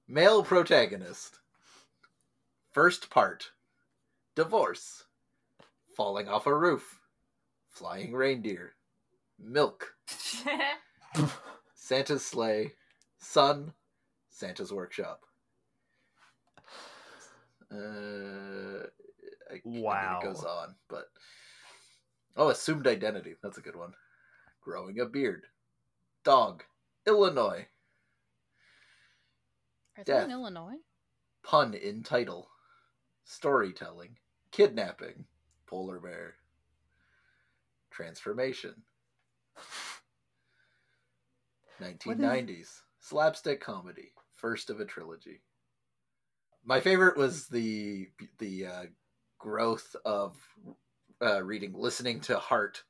[0.08, 1.40] male protagonist,
[2.74, 3.52] first part,
[4.34, 5.04] divorce,
[5.96, 6.98] falling off a roof,
[7.70, 8.74] flying reindeer,
[9.38, 9.94] milk,
[11.74, 12.72] Santa's sleigh,
[13.18, 13.72] sun,
[14.28, 15.20] Santa's workshop.
[17.72, 18.86] Uh,
[19.50, 19.90] I, Wow.
[19.92, 21.06] I mean, it goes on, but
[22.36, 23.34] oh, assumed identity.
[23.42, 23.92] That's a good one.
[24.60, 25.46] Growing a beard,
[26.24, 26.64] dog,
[27.06, 27.66] Illinois,
[29.96, 30.24] Are they Death.
[30.24, 30.76] in Illinois?
[31.42, 32.48] pun in title,
[33.24, 34.16] storytelling,
[34.50, 35.24] kidnapping,
[35.66, 36.34] polar bear,
[37.90, 38.74] transformation.
[41.80, 45.42] 1990s slapstick comedy, first of a trilogy.
[46.64, 48.08] My favorite was the
[48.38, 48.82] the uh,
[49.38, 50.36] growth of
[51.20, 52.82] uh, reading, listening to Heart,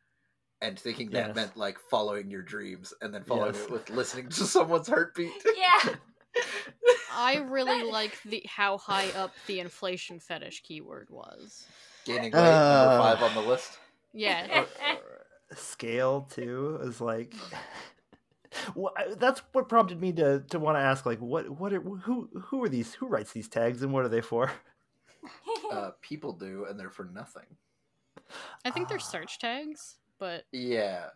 [0.60, 1.36] and thinking that Yes.
[1.36, 3.64] meant like following your dreams, and then following Yes.
[3.64, 5.32] it with listening to someone's heartbeat.
[5.56, 5.94] Yeah.
[7.12, 11.66] I really like the how high up the inflation fetish keyword was.
[12.04, 12.50] Gaining weight, number
[12.94, 12.98] Uh.
[12.98, 13.78] five on the list.
[14.12, 14.64] Yeah.
[15.54, 17.34] Scale too is like.
[18.76, 22.28] Well, that's what prompted me to, to want to ask, like, what what are, who
[22.40, 22.94] who are these?
[22.94, 24.48] Who writes these tags, and what are they for?
[25.72, 27.46] Uh, people do, and they're for nothing.
[28.64, 29.10] I think they're Ah.
[29.10, 31.08] search tags, but Yeah,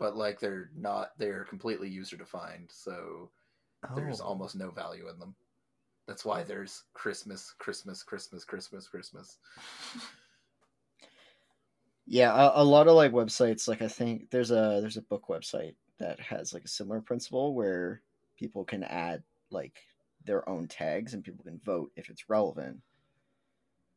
[0.00, 1.12] but like they're not.
[1.18, 3.30] They're completely user defined, so
[3.94, 4.24] there's Oh.
[4.24, 5.34] almost no value in them.
[6.06, 9.38] That's why there's Christmas, Christmas, Christmas, Christmas, Christmas.
[12.06, 15.24] Yeah, a, a lot of like websites, like I think there's a there's a book
[15.28, 18.02] website that has like a similar principle where
[18.38, 19.80] people can add like
[20.24, 22.80] their own tags and people can vote if it's relevant.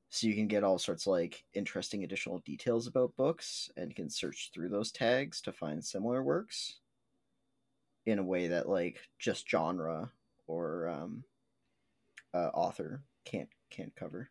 [0.10, 4.10] So you can get all sorts of like interesting additional details about books and can
[4.10, 6.80] search through those tags to find similar works
[8.06, 10.12] in a way that like just genre
[10.48, 11.24] or um,
[12.34, 14.30] uh, author can't can't cover.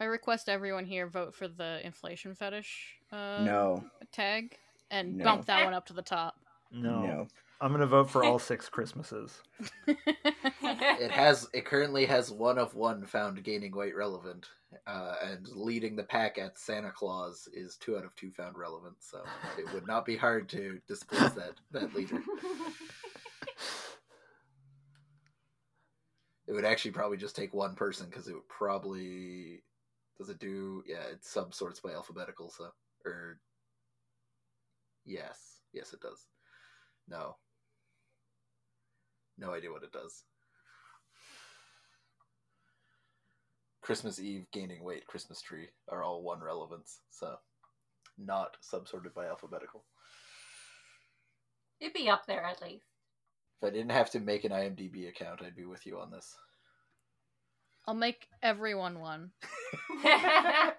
[0.00, 4.56] I request everyone here vote for the inflation fetish uh, no, tag
[4.90, 5.24] and No.
[5.24, 6.34] bump that one up to the top.
[6.70, 7.02] no.
[7.02, 7.28] no.
[7.62, 9.42] I'm gonna vote for all six Christmases.
[10.62, 11.46] It has.
[11.52, 14.46] It currently has one of one found gaining weight relevant,
[14.86, 18.94] uh, and leading the pack at Santa Claus is two out of two found relevant.
[19.00, 19.22] So
[19.58, 22.18] it would not be hard to displace that that leader.
[26.50, 29.62] It would actually probably just take one person because it would probably
[30.18, 32.72] does it do yeah it subsorts by alphabetical so
[33.06, 33.38] or
[35.04, 36.26] yes yes it does.
[37.08, 37.36] No.
[39.38, 40.24] No idea what it does.
[43.80, 47.36] Christmas Eve gaining weight Christmas tree are all one relevance so
[48.18, 49.84] not subsorted by alphabetical.
[51.78, 52.89] It'd be up there at least.
[53.60, 56.36] If I didn't have to make an IMDb account I'd be with you on this
[57.86, 59.30] I'll make everyone one.
[60.04, 60.72] I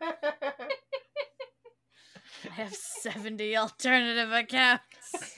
[2.54, 5.36] have 70 alternative accounts.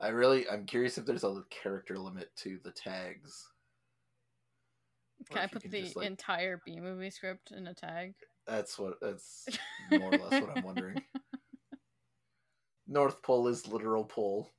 [0.00, 3.48] I really, I'm curious if there's a character limit to the tags.
[5.30, 8.14] Can I put the like- entire B movie script in a tag?
[8.46, 8.94] That's what.
[9.00, 9.46] That's
[9.90, 11.02] more or less what I'm wondering.
[12.88, 14.50] North Pole is literal pole.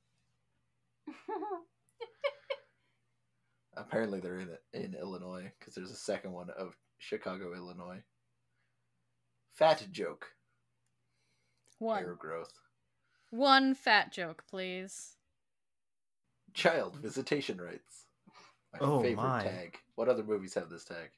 [3.76, 8.02] Apparently, they're in in Illinois because there's a second one of Chicago, Illinois.
[9.52, 10.26] Fat joke.
[11.80, 12.16] Hair One.
[12.18, 12.52] growth.
[13.30, 15.16] One fat joke, please.
[16.54, 18.06] Child visitation rights.
[18.72, 19.42] My Oh, favorite my.
[19.42, 19.78] tag.
[19.96, 21.10] What other movies have this tag?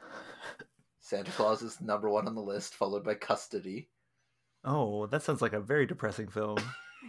[1.12, 3.90] Santa Claus is number one on the list, followed by Custody.
[4.64, 6.56] Oh, that sounds like a very depressing film.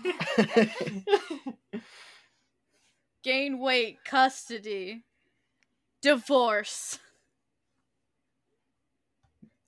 [3.23, 5.05] Gain weight, custody,
[6.01, 6.99] divorce,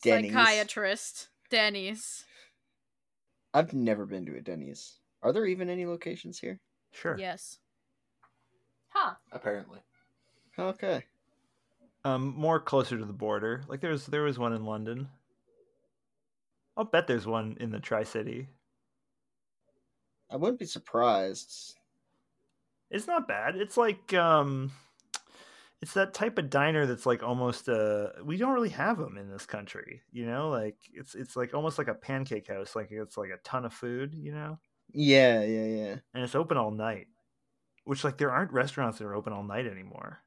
[0.03, 0.33] Denny's.
[0.33, 2.25] psychiatrist, Denny's.
[3.53, 4.95] I've never been to a Denny's.
[5.23, 6.59] Are there even any locations here?
[6.91, 7.17] Sure.
[7.17, 7.59] Yes.
[8.89, 9.13] huh.
[9.31, 9.79] Apparently.
[10.59, 11.05] Okay.
[12.05, 13.63] Um, more closer to the border.
[13.67, 15.09] Like there's there was one in London.
[16.77, 18.47] I'll bet there's one in the Tri City.
[20.29, 21.79] I wouldn't be surprised.
[22.89, 23.55] It's not bad.
[23.55, 24.71] It's like um,
[25.81, 29.29] it's that type of diner that's like almost uh we don't really have them in
[29.29, 30.01] this country.
[30.11, 32.75] You know, like it's it's like almost like a pancake house.
[32.75, 34.15] Like it's like a ton of food.
[34.15, 34.59] You know,
[34.93, 35.99] Yeah, yeah, yeah.
[36.13, 37.07] and it's open all night.
[37.85, 40.24] Which like there aren't restaurants that are open all night anymore.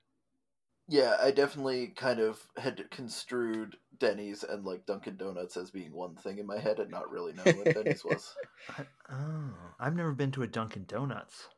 [0.89, 6.17] Yeah, I definitely kind of had construed Denny's and like Dunkin' Donuts as being one
[6.17, 8.35] thing in my head and not really knowing what Denny's was.
[8.71, 11.49] I, oh, I've never been to a Dunkin' Donuts.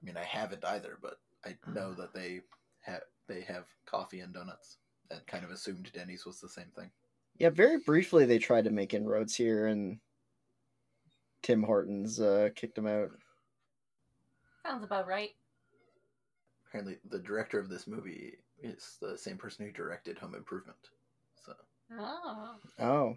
[0.00, 2.40] I mean, I haven't either, but I know that they
[2.82, 4.76] have they have coffee and donuts,
[5.10, 6.90] and kind of assumed Denny's was the same thing.
[7.38, 9.98] Yeah, very briefly they tried to make inroads here and
[11.42, 13.10] Tim Hortons uh, kicked them out.
[14.66, 15.30] Sounds about right.
[16.66, 20.78] Apparently, the director of this movie is the same person who directed Home Improvement.
[21.44, 21.52] So
[21.98, 22.54] Oh.
[22.78, 23.14] Oh.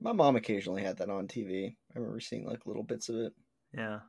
[0.00, 1.76] My mom occasionally had that on TV.
[1.94, 3.32] I remember seeing like little bits of it.
[3.72, 4.00] Yeah.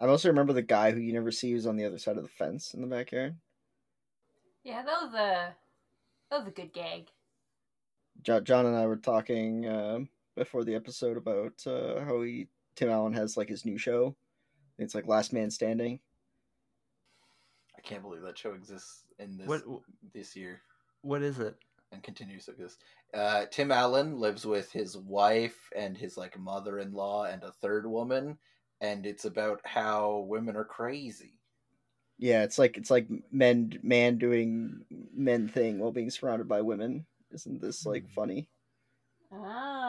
[0.00, 2.22] I also remember the guy who you never see who's on the other side of
[2.22, 3.36] the fence in the backyard.
[4.64, 5.54] Yeah, that was a
[6.30, 7.08] that was a good gag.
[8.22, 10.00] Jo- John and I were talking uh,
[10.36, 14.16] before the episode about uh, how he Tim Allen has like his new show.
[14.78, 16.00] It's like Last Man Standing.
[17.78, 19.62] I can't believe that show exists in this What
[20.12, 20.60] this year
[21.02, 21.56] what is it?
[21.92, 22.82] and continues to exist.
[23.14, 28.36] Uh, Tim Allen lives with his wife and his like mother-in-law and a third woman,
[28.82, 31.32] and it's about how women are crazy.
[32.18, 37.06] Yeah, it's like it's like men man doing men thing while being surrounded by women.
[37.30, 38.48] Isn't this like funny?
[39.32, 39.87] Oh.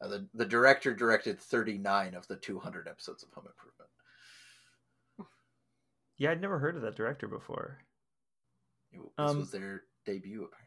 [0.00, 3.90] Uh, the the director directed 39 of the 200 episodes of Home Improvement.
[6.16, 7.78] Yeah, I'd never heard of that director before.
[8.92, 10.66] It- This Um, was their debut, apparently.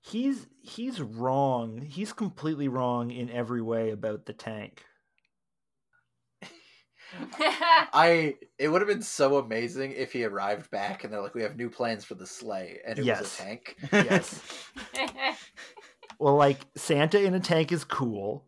[0.00, 1.80] He's he's wrong.
[1.82, 4.84] He's completely wrong in every way about the tank.
[7.38, 11.42] I it would have been so amazing if he arrived back and they're like, "We
[11.42, 13.76] have new plans for the sleigh," and it was a tank.
[13.92, 14.40] Yes.
[16.18, 18.44] well, like Santa in a tank is cool.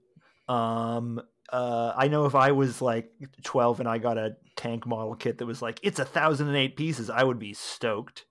[0.49, 1.21] Um,
[1.53, 3.11] uh, I know if I was like
[3.43, 6.57] twelve and I got a tank model kit that was like it's a thousand and
[6.57, 8.25] eight pieces, I would be stoked.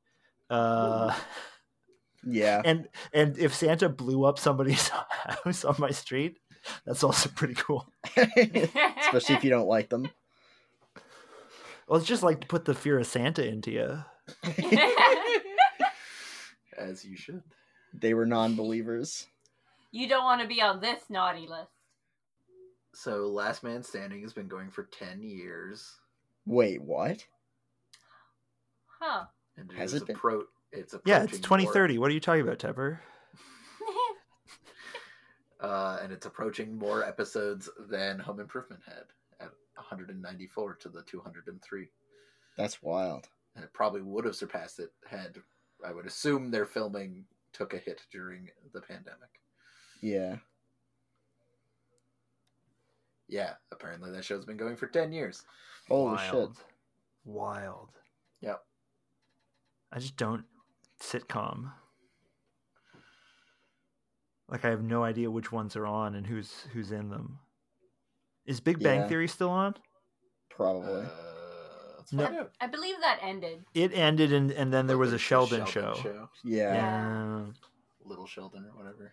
[0.50, 1.14] Uh,
[2.24, 2.62] Yeah.
[2.64, 4.88] and and if Santa blew up somebody's
[5.44, 6.38] house on my street,
[6.86, 7.88] that's also pretty cool.
[8.18, 10.10] Especially if you don't like them.
[11.88, 14.04] Well, it's just like to put the fear of Santa into you.
[16.78, 17.44] As you should.
[17.94, 19.28] They were non-believers.
[19.92, 21.70] you don't want to be on this naughty list.
[22.96, 25.92] So, Last Man Standing has been going for 10 years,
[26.46, 27.26] Wait, what?
[29.00, 29.26] Huh.
[29.58, 30.16] and it Has it been?
[30.16, 31.98] appro- it's Yeah, it's approaching more- 2030.
[32.00, 33.00] What are you talking about, Tepper?
[35.62, 39.06] uh, and it's approaching more episodes than Home Improvement had
[39.40, 41.88] at 194 to the 203.
[42.58, 43.30] That's wild.
[43.56, 45.38] And it probably would have surpassed it had
[45.86, 49.30] I would assume they're filming took a hit during the pandemic.
[50.02, 50.38] Yeah.
[53.28, 55.44] Yeah, apparently that show's been going for 10 years.
[55.88, 56.34] Holy shit.
[56.34, 56.58] Wild.
[57.26, 57.90] Wild.
[58.42, 58.62] Yep.
[59.92, 60.44] I just don't
[61.02, 61.72] sitcom.
[64.50, 67.40] Like I have no idea which ones are on and who's who's in them.
[68.46, 69.08] Is Big Bang Yeah.
[69.08, 69.76] Theory still on?
[70.50, 71.04] Probably.
[71.04, 71.33] Uh,
[72.04, 72.26] let's No.
[72.26, 72.52] find out.
[72.62, 73.64] I believe that ended.
[73.74, 76.30] It ended and and then there was a The Sheldon, show.
[76.44, 76.74] yeah.
[76.74, 77.42] Yeah.
[78.06, 79.12] Little Sheldon or whatever.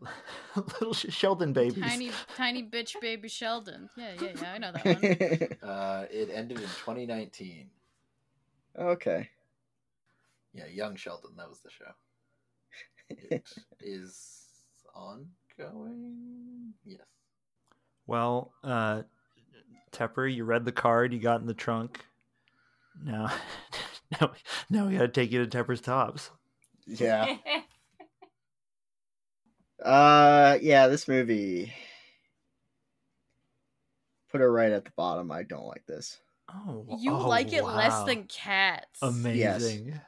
[0.56, 1.82] Little Sheldon babies.
[1.82, 3.88] Tiny, tiny bitch baby Sheldon.
[3.96, 4.52] Yeah, yeah, yeah.
[4.52, 5.70] I know that one.
[5.70, 7.70] Uh, it ended in 2019.
[8.78, 9.30] okay.
[10.52, 11.90] Yeah, Young Sheldon, that was the show.
[13.08, 13.44] It
[13.80, 14.44] is
[14.94, 16.72] ongoing?
[16.84, 17.00] Yes.
[18.06, 19.02] Well, uh
[19.94, 22.04] Tepper, you read the card you got in the trunk.
[23.02, 23.32] Now
[24.20, 24.32] now,
[24.70, 26.30] now we gotta take you to Tepper's tops.
[26.86, 27.36] Yeah.
[29.84, 31.72] Uh yeah, this movie
[34.30, 35.30] put it right at the bottom.
[35.30, 36.20] I don't like this.
[36.48, 39.00] Oh, You oh, like it less than cats.
[39.02, 40.00] amazing.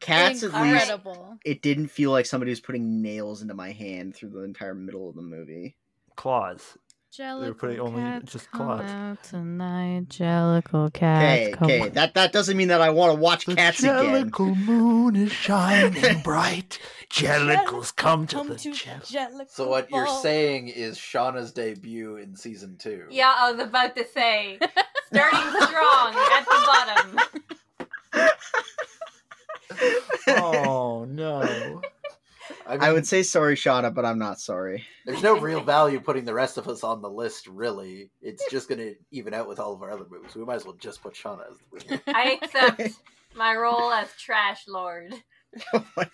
[0.00, 1.36] Cats at least Incredible.
[1.44, 5.08] it didn't feel like somebody was putting nails into my hand through the entire middle
[5.08, 5.76] of the movie.
[6.16, 6.78] Claws.
[7.16, 8.90] Jellicle putting only cats just come claws.
[8.90, 10.08] out tonight.
[10.08, 11.88] Jellicle cats Okay, okay.
[11.88, 14.30] That that doesn't mean that I want to watch The cats again.
[14.30, 16.78] jellicle moon is shining bright.
[17.10, 22.16] Jellicles come to Come the to jell- Jellicle So what you're saying is Shauna's debut
[22.16, 23.04] in season two.
[23.10, 24.58] yeah, I was about to say.
[25.06, 28.28] Starting strong at the bottom.
[30.28, 31.80] Oh no.
[32.68, 34.84] I, mean, I would say sorry, Shauna, but I'm not sorry.
[35.06, 38.10] there's no real value putting the rest of us on the list, really.
[38.20, 40.34] It's just going to even out with all of our other movies.
[40.34, 42.02] We might as well just put Shauna as the winner.
[42.08, 43.00] I accept
[43.34, 45.14] my role as trash lord.
[45.72, 46.10] Oh my God.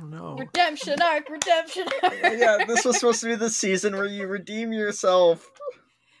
[0.00, 0.36] Oh no.
[0.38, 2.14] Redemption arc, redemption arc.
[2.22, 5.50] yeah, this was supposed to be the season where you redeem yourself.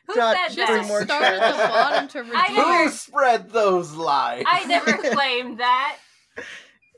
[0.08, 1.06] Who God, said Just bring more that?
[1.06, 2.56] start at the bottom to I redeem.
[2.56, 4.42] never- Who spread those lies?
[4.48, 5.96] I never claimed that.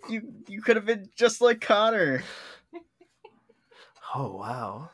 [0.09, 2.22] You you could have been just like Connor.
[4.14, 4.90] Oh wow.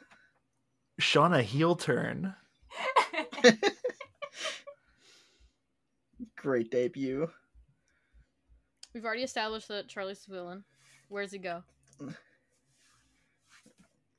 [1.00, 2.34] Shauna heel turn.
[6.36, 7.28] Great debut.
[8.94, 10.64] We've already established that Charlie's the villain.
[11.08, 11.62] Where's he go?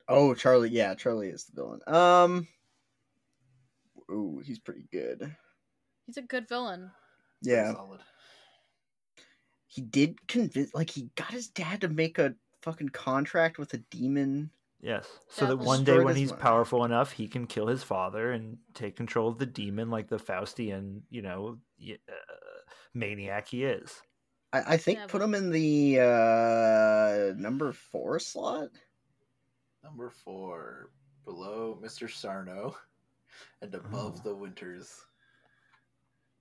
[0.08, 0.70] Oh, Charlie.
[0.70, 1.80] Yeah, Charlie is the villain.
[1.86, 2.48] Um.
[4.10, 5.34] Ooh, he's pretty good.
[6.06, 6.90] He's a good villain.
[7.40, 8.00] Yeah, Solid.
[9.66, 10.74] he did convince.
[10.74, 14.50] Like, he got his dad to make a fucking contract with a demon.
[14.84, 15.06] Yes.
[15.30, 15.66] So that Devil.
[15.66, 16.42] one day when he's mind.
[16.42, 20.18] powerful enough, he can kill his father and take control of the demon like the
[20.18, 21.94] Faustian, you know, uh,
[22.92, 24.02] maniac he is.
[24.52, 28.68] I, I think Yeah, put but- him in the uh, number four slot.
[29.82, 30.90] Number four,
[31.24, 32.10] below Mr.
[32.10, 32.76] Sarno,
[33.62, 34.20] and above Oh.
[34.22, 35.04] the Winters,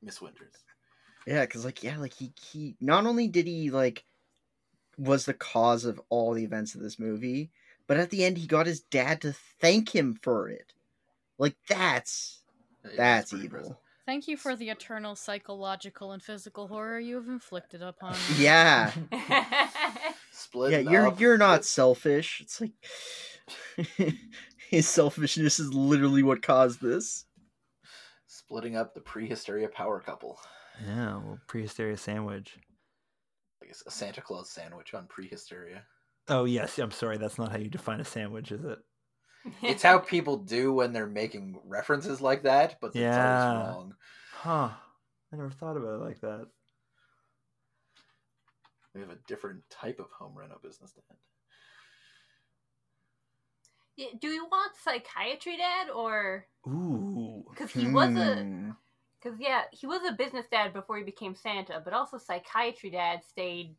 [0.01, 0.53] Miss Winters.
[1.25, 4.03] Yeah, because like yeah, like he he not only did he like
[4.97, 7.51] was the cause of all the events of this movie,
[7.87, 10.73] but at the end he got his dad to thank him for it.
[11.37, 12.41] Like that's
[12.97, 13.45] that's evil.
[13.45, 13.75] impressive.
[14.05, 18.19] Thank you for the eternal psychological and physical horror you have inflicted upon me.
[18.37, 22.41] Yeah, yeah, yeah, Splitting you're up you're not the- selfish.
[22.41, 22.71] It's like
[24.69, 27.25] his selfishness is literally what caused this.
[28.27, 30.37] splitting up the prehysteria power couple.
[30.85, 32.57] Yeah, well, little prehysteria sandwich.
[33.61, 35.81] Like it's a Santa Claus sandwich on prehysteria.
[36.27, 37.17] Oh yes, I'm sorry.
[37.17, 38.79] That's not how you define a sandwich, is it?
[39.61, 43.17] It's how people do when they're making references like that, but it's Yeah.
[43.17, 43.95] always wrong.
[44.31, 44.69] Huh.
[45.31, 46.47] I never thought about it like that.
[48.93, 51.17] We have a different type of home reno business dad.
[53.95, 57.45] Yeah, Do we want psychiatry dad or Ooh.
[57.53, 58.71] because he was a Hmm.
[59.21, 63.23] because yeah he was a business dad before he became Santa, but also psychiatry dad
[63.23, 63.75] stayed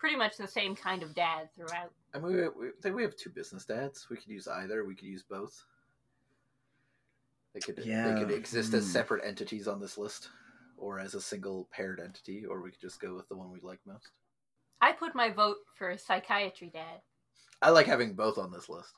[0.00, 1.92] pretty much the same kind of dad throughout.
[2.14, 4.08] I mean, we, we, I think we have two business dads.
[4.10, 4.84] We could use either.
[4.84, 5.62] We could use both.
[7.54, 8.90] They could Yeah, they could exist as hmm.
[8.90, 10.30] separate entities on this list,
[10.76, 13.60] or as a single paired entity, or we could just go with the one we
[13.62, 14.10] like most.
[14.80, 17.02] I put my vote for a psychiatry dad.
[17.60, 18.94] I like having both on this list.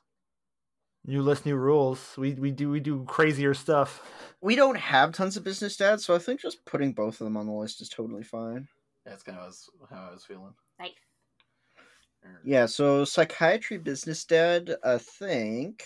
[1.05, 2.13] New list, new rules.
[2.17, 4.01] We we do we do crazier stuff.
[4.39, 7.35] We don't have tons of business dads, so I think just putting both of them
[7.35, 8.69] on the list is totally fine.
[9.05, 9.53] That's kind of
[9.89, 10.53] how I was feeling.
[10.83, 12.33] Nice.
[12.43, 15.85] Yeah, so psychiatry business dad, I think,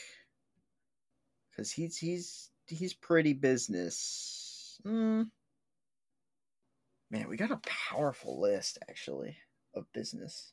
[1.49, 4.79] because he's he's he's pretty business.
[4.83, 5.23] Hmm.
[7.09, 9.37] Man, we got a powerful list actually
[9.73, 10.51] of business.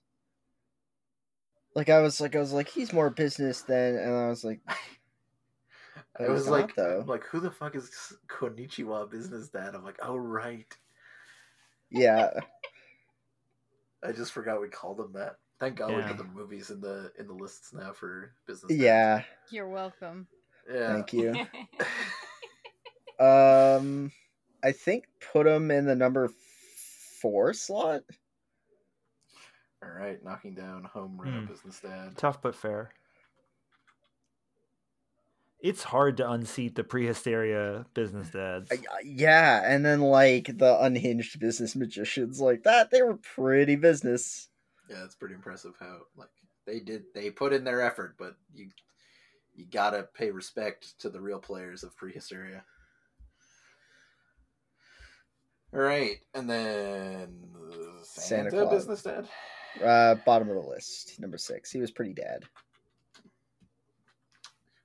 [1.74, 4.60] Like I was like I was like he's more business than, and I was like,
[6.20, 7.04] I was it's like, not, though.
[7.06, 7.90] Like, who the fuck is
[8.28, 9.74] Konichiwa business dad?
[9.74, 10.72] I'm like, oh right.
[11.90, 12.30] yeah,
[14.04, 15.36] I just forgot we called them that.
[15.60, 16.08] Thank God we Yeah.
[16.08, 18.70] put the movies in the in the lists now for business.
[18.70, 18.80] dads.
[18.82, 19.22] yeah.
[19.50, 20.26] You're welcome.
[20.70, 20.88] yeah.
[20.88, 21.34] Thank you.
[23.20, 24.10] Um,
[24.64, 26.28] I think put him in the number
[27.20, 28.02] four slot.
[29.82, 31.46] All right, knocking down home reno Hmm.
[31.46, 32.16] business dad.
[32.16, 32.90] Tough but fair.
[35.64, 38.70] It's hard to unseat the prehysteria business dads.
[38.70, 43.76] I- I- yeah, and then like the unhinged business magicians like that, they were pretty
[43.76, 44.50] business.
[44.90, 46.28] Yeah, it's pretty impressive how like
[46.66, 48.68] they did they put in their effort, but you
[49.54, 52.60] you gotta pay respect to the real players of prehysteria.
[55.72, 57.38] All right, and then
[58.02, 58.70] Santa Santa, Claus.
[58.86, 59.28] business dad.
[59.82, 61.70] Uh, bottom of the list, number six.
[61.72, 62.44] He was pretty dad.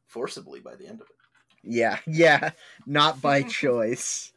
[0.09, 1.15] Forcibly by the end of it.
[1.63, 2.51] Yeah, yeah,
[2.87, 4.33] not by choice.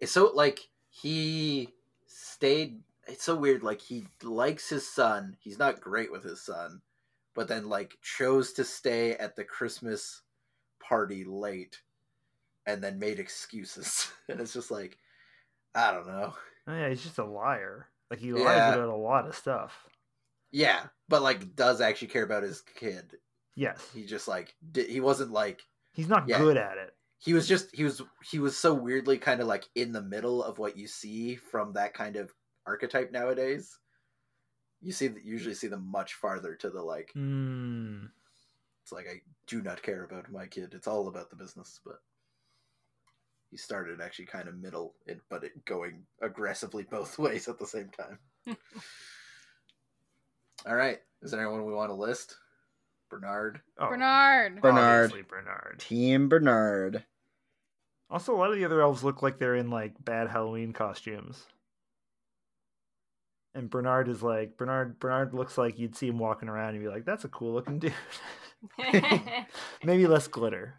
[0.00, 0.60] It's so like
[0.90, 1.70] he
[2.06, 2.80] stayed.
[3.06, 3.62] It's so weird.
[3.62, 5.36] Like he likes his son.
[5.40, 6.82] He's not great with his son,
[7.34, 10.20] but then like chose to stay at the Christmas
[10.78, 11.80] party late,
[12.66, 14.12] and then made excuses.
[14.28, 14.98] and it's just like,
[15.74, 16.34] I don't know.
[16.66, 17.88] Oh, yeah, he's just a liar.
[18.10, 18.74] Like he lies Yeah.
[18.74, 19.88] about a lot of stuff.
[20.50, 23.16] Yeah, but like does actually care about his kid.
[23.58, 25.62] Yes, He just like di- he wasn't like
[25.92, 26.38] he's not Yeah.
[26.38, 26.94] good at it.
[27.18, 30.42] he was just he was he was so weirdly kind of like in the middle
[30.44, 32.32] of what you see from that kind of
[32.66, 33.76] archetype nowadays
[34.80, 38.04] you see usually see them much farther to the like Hmm.
[38.82, 42.00] it's like i do not care about my kid it's all about the business but
[43.50, 47.66] he started actually kind of middle in, but it going aggressively both ways at the
[47.66, 48.18] same time
[50.66, 52.36] all right is there anyone we want to list
[53.08, 54.60] bernard Oh, Bernard.
[54.60, 55.04] Bernard.
[55.06, 55.76] obviously Bernard.
[55.78, 57.04] Team Bernard.
[58.10, 61.44] Also, a lot of the other elves look like they're in like bad Halloween costumes.
[63.54, 64.98] And Bernard is like Bernard.
[64.98, 67.78] Bernard looks like you'd see him walking around and be like, "That's a cool looking
[67.78, 67.92] dude."
[69.84, 70.74] Maybe less glitter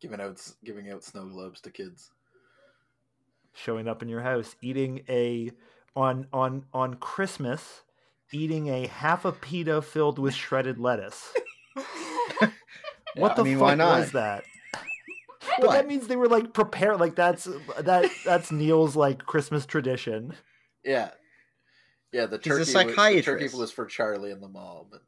[0.00, 2.10] giving out giving out snow globes to kids
[3.54, 5.50] showing up in your house, eating a
[5.94, 7.82] on on on Christmas,
[8.32, 11.32] eating a half a pita filled with shredded lettuce.
[13.14, 14.00] what I the mean, fuck why not?
[14.00, 14.44] was that?
[15.60, 15.72] But What?
[15.72, 17.00] that means they were like prepared.
[17.00, 17.44] Like that's
[17.78, 20.34] that that's Neil's like Christmas tradition.
[20.84, 21.10] Yeah,
[22.12, 22.26] yeah.
[22.26, 25.02] The He's a turkey, was, the turkey was for Charlie in the mall, but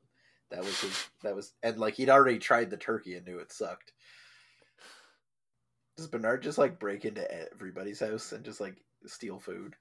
[0.50, 1.08] that was his.
[1.22, 3.92] That was and like he'd already tried the turkey and knew it sucked.
[5.96, 8.76] Does Bernard just like break into everybody's house and just like
[9.06, 9.74] steal food?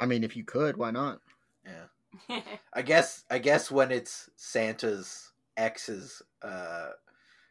[0.00, 1.20] I mean, if you could, why not?
[1.64, 1.86] Yeah.
[2.74, 6.90] I guess I guess when it's Santa's ex's uh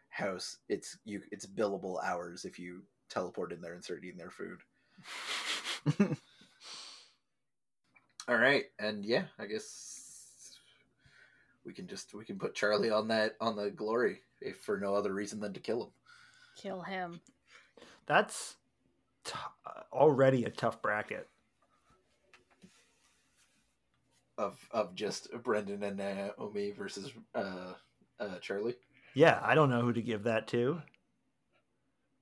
[0.10, 4.32] house, it's you it's billable hours if you teleport in there and start eating their
[4.32, 4.60] food.
[8.28, 10.58] All right, and yeah, I guess
[11.66, 14.96] we can just we can put Charlie on that on the glory if for no
[14.96, 15.90] other reason than to kill him.
[16.56, 17.22] Kill him.
[18.06, 18.56] That's
[19.24, 19.34] t-
[19.92, 21.28] already a tough bracket.
[24.44, 27.74] Of of just Brendan and Naomi versus uh
[28.20, 28.76] uh Charlie.
[29.16, 30.82] Yeah, I don't know who to give that to.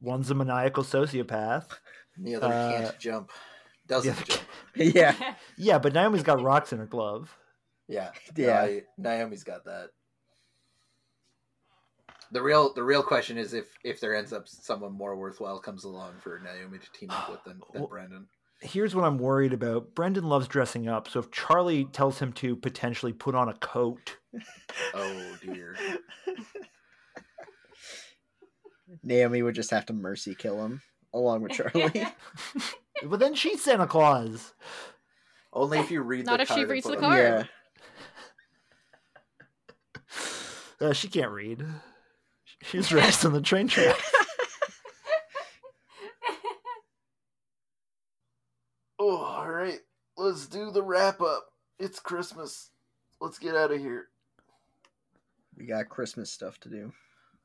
[0.01, 1.67] One's a maniacal sociopath.
[2.17, 3.31] The other Uh, can't jump.
[3.87, 4.35] Doesn't yeah.
[4.35, 4.41] jump.
[4.95, 5.33] yeah.
[5.57, 7.35] Yeah, but Naomi's got rocks in her glove.
[7.87, 8.61] Yeah, Yeah.
[8.61, 9.89] I- Naomi's got that.
[12.31, 15.83] The real the real question is if if there ends up someone more worthwhile comes
[15.83, 18.27] along for Naomi to team up with than, than Well- Brandon.
[18.61, 19.95] Here's what I'm worried about.
[19.95, 24.17] Brendan loves dressing up, so if Charlie tells him to potentially put on a coat,
[24.93, 25.75] Oh dear.
[29.03, 30.81] Naomi would just have to mercy kill him
[31.13, 32.05] along with Charlie.
[33.03, 34.53] but then she's Santa Claus.
[35.53, 36.29] Only if you read the cards.
[36.29, 37.49] Not the if she card and reads the on- card.
[40.81, 40.87] yeah.
[40.87, 41.65] Uh, she can't read.
[42.63, 43.95] She's raised on the train track.
[48.99, 49.79] Oh, all right.
[50.21, 51.47] Let's do the wrap up.
[51.79, 52.69] It's Christmas.
[53.19, 54.09] Let's get out of here.
[55.57, 56.93] We got Christmas stuff to do.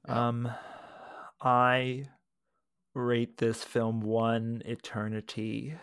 [0.07, 0.53] Um,
[1.41, 2.05] I
[2.93, 5.75] rate this film one eternity.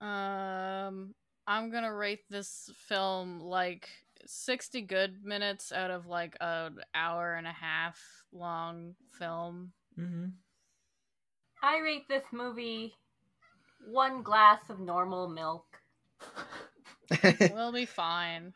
[0.00, 1.12] Um,
[1.44, 3.88] I'm gonna rate this film like
[4.26, 8.00] 60 good minutes out of like an hour and a half
[8.32, 9.72] long film.
[9.98, 10.26] Mm-hmm.
[11.64, 12.94] I rate this movie
[13.86, 15.64] one glass of normal milk.
[17.52, 18.52] We'll be fine.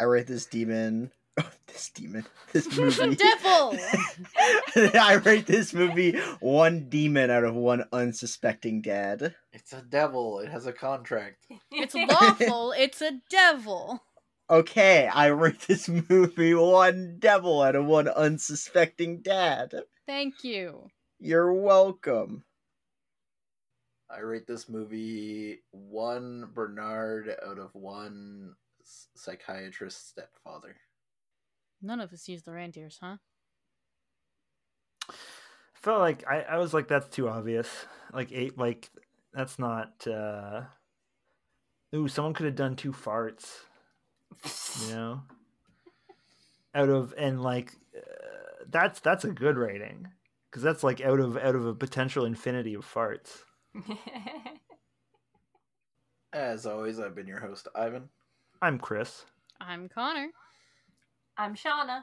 [0.00, 1.10] I rate this demon.
[1.38, 2.24] Oh, this demon.
[2.52, 3.16] This The movie.
[3.16, 3.76] devil!
[5.00, 9.34] I rate this movie one demon out of one unsuspecting dad.
[9.52, 10.40] It's a devil.
[10.40, 11.46] It has a contract.
[11.70, 12.72] It's lawful.
[12.72, 14.02] It's a devil.
[14.50, 19.74] Okay, I rate this movie one devil out of one unsuspecting dad.
[20.08, 20.88] Thank you.
[21.20, 22.42] You're welcome.
[24.10, 28.54] I rate this movie one Bernard out of one
[29.14, 30.74] psychiatrist stepfather.
[31.82, 33.18] None of us use the reindeers, huh?
[35.74, 37.68] Felt like I, I was like, that's too obvious.
[38.10, 38.88] Like eight, like
[39.34, 40.06] that's not.
[40.06, 40.62] uh
[41.94, 43.46] Ooh, someone could have done two farts.
[44.86, 45.22] You know,
[46.74, 47.74] out of and like
[48.68, 50.08] that's that's a good rating
[50.50, 53.42] because that's like out of out of a potential infinity of farts.
[56.32, 58.08] As always, I've been your host, Ivan.
[58.60, 59.24] I'm Chris.
[59.60, 60.28] I'm Connor.
[61.36, 62.02] I'm Shauna.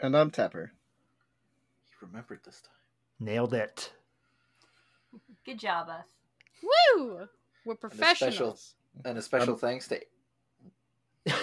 [0.00, 0.70] And I'm Tepper.
[1.84, 2.72] He remembered this time.
[3.20, 3.92] Nailed it.
[5.44, 6.04] Good job, us.
[6.62, 7.26] Woo!
[7.64, 8.74] We're And a special, professionals.
[9.04, 10.00] and a special Um, thanks to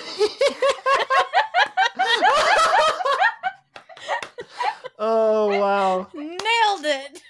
[5.00, 6.08] oh wow.
[6.14, 7.22] Nailed it!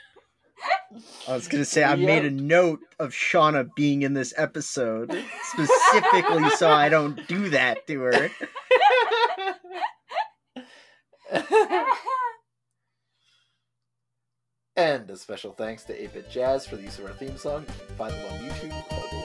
[1.28, 5.12] I was gonna say I made a note of Shauna being in this episode
[5.44, 8.30] specifically so I don't do that to her.
[14.76, 17.66] and a special thanks to 8-Bit Jazz for the use of our theme song.
[17.68, 19.25] You can find them on YouTube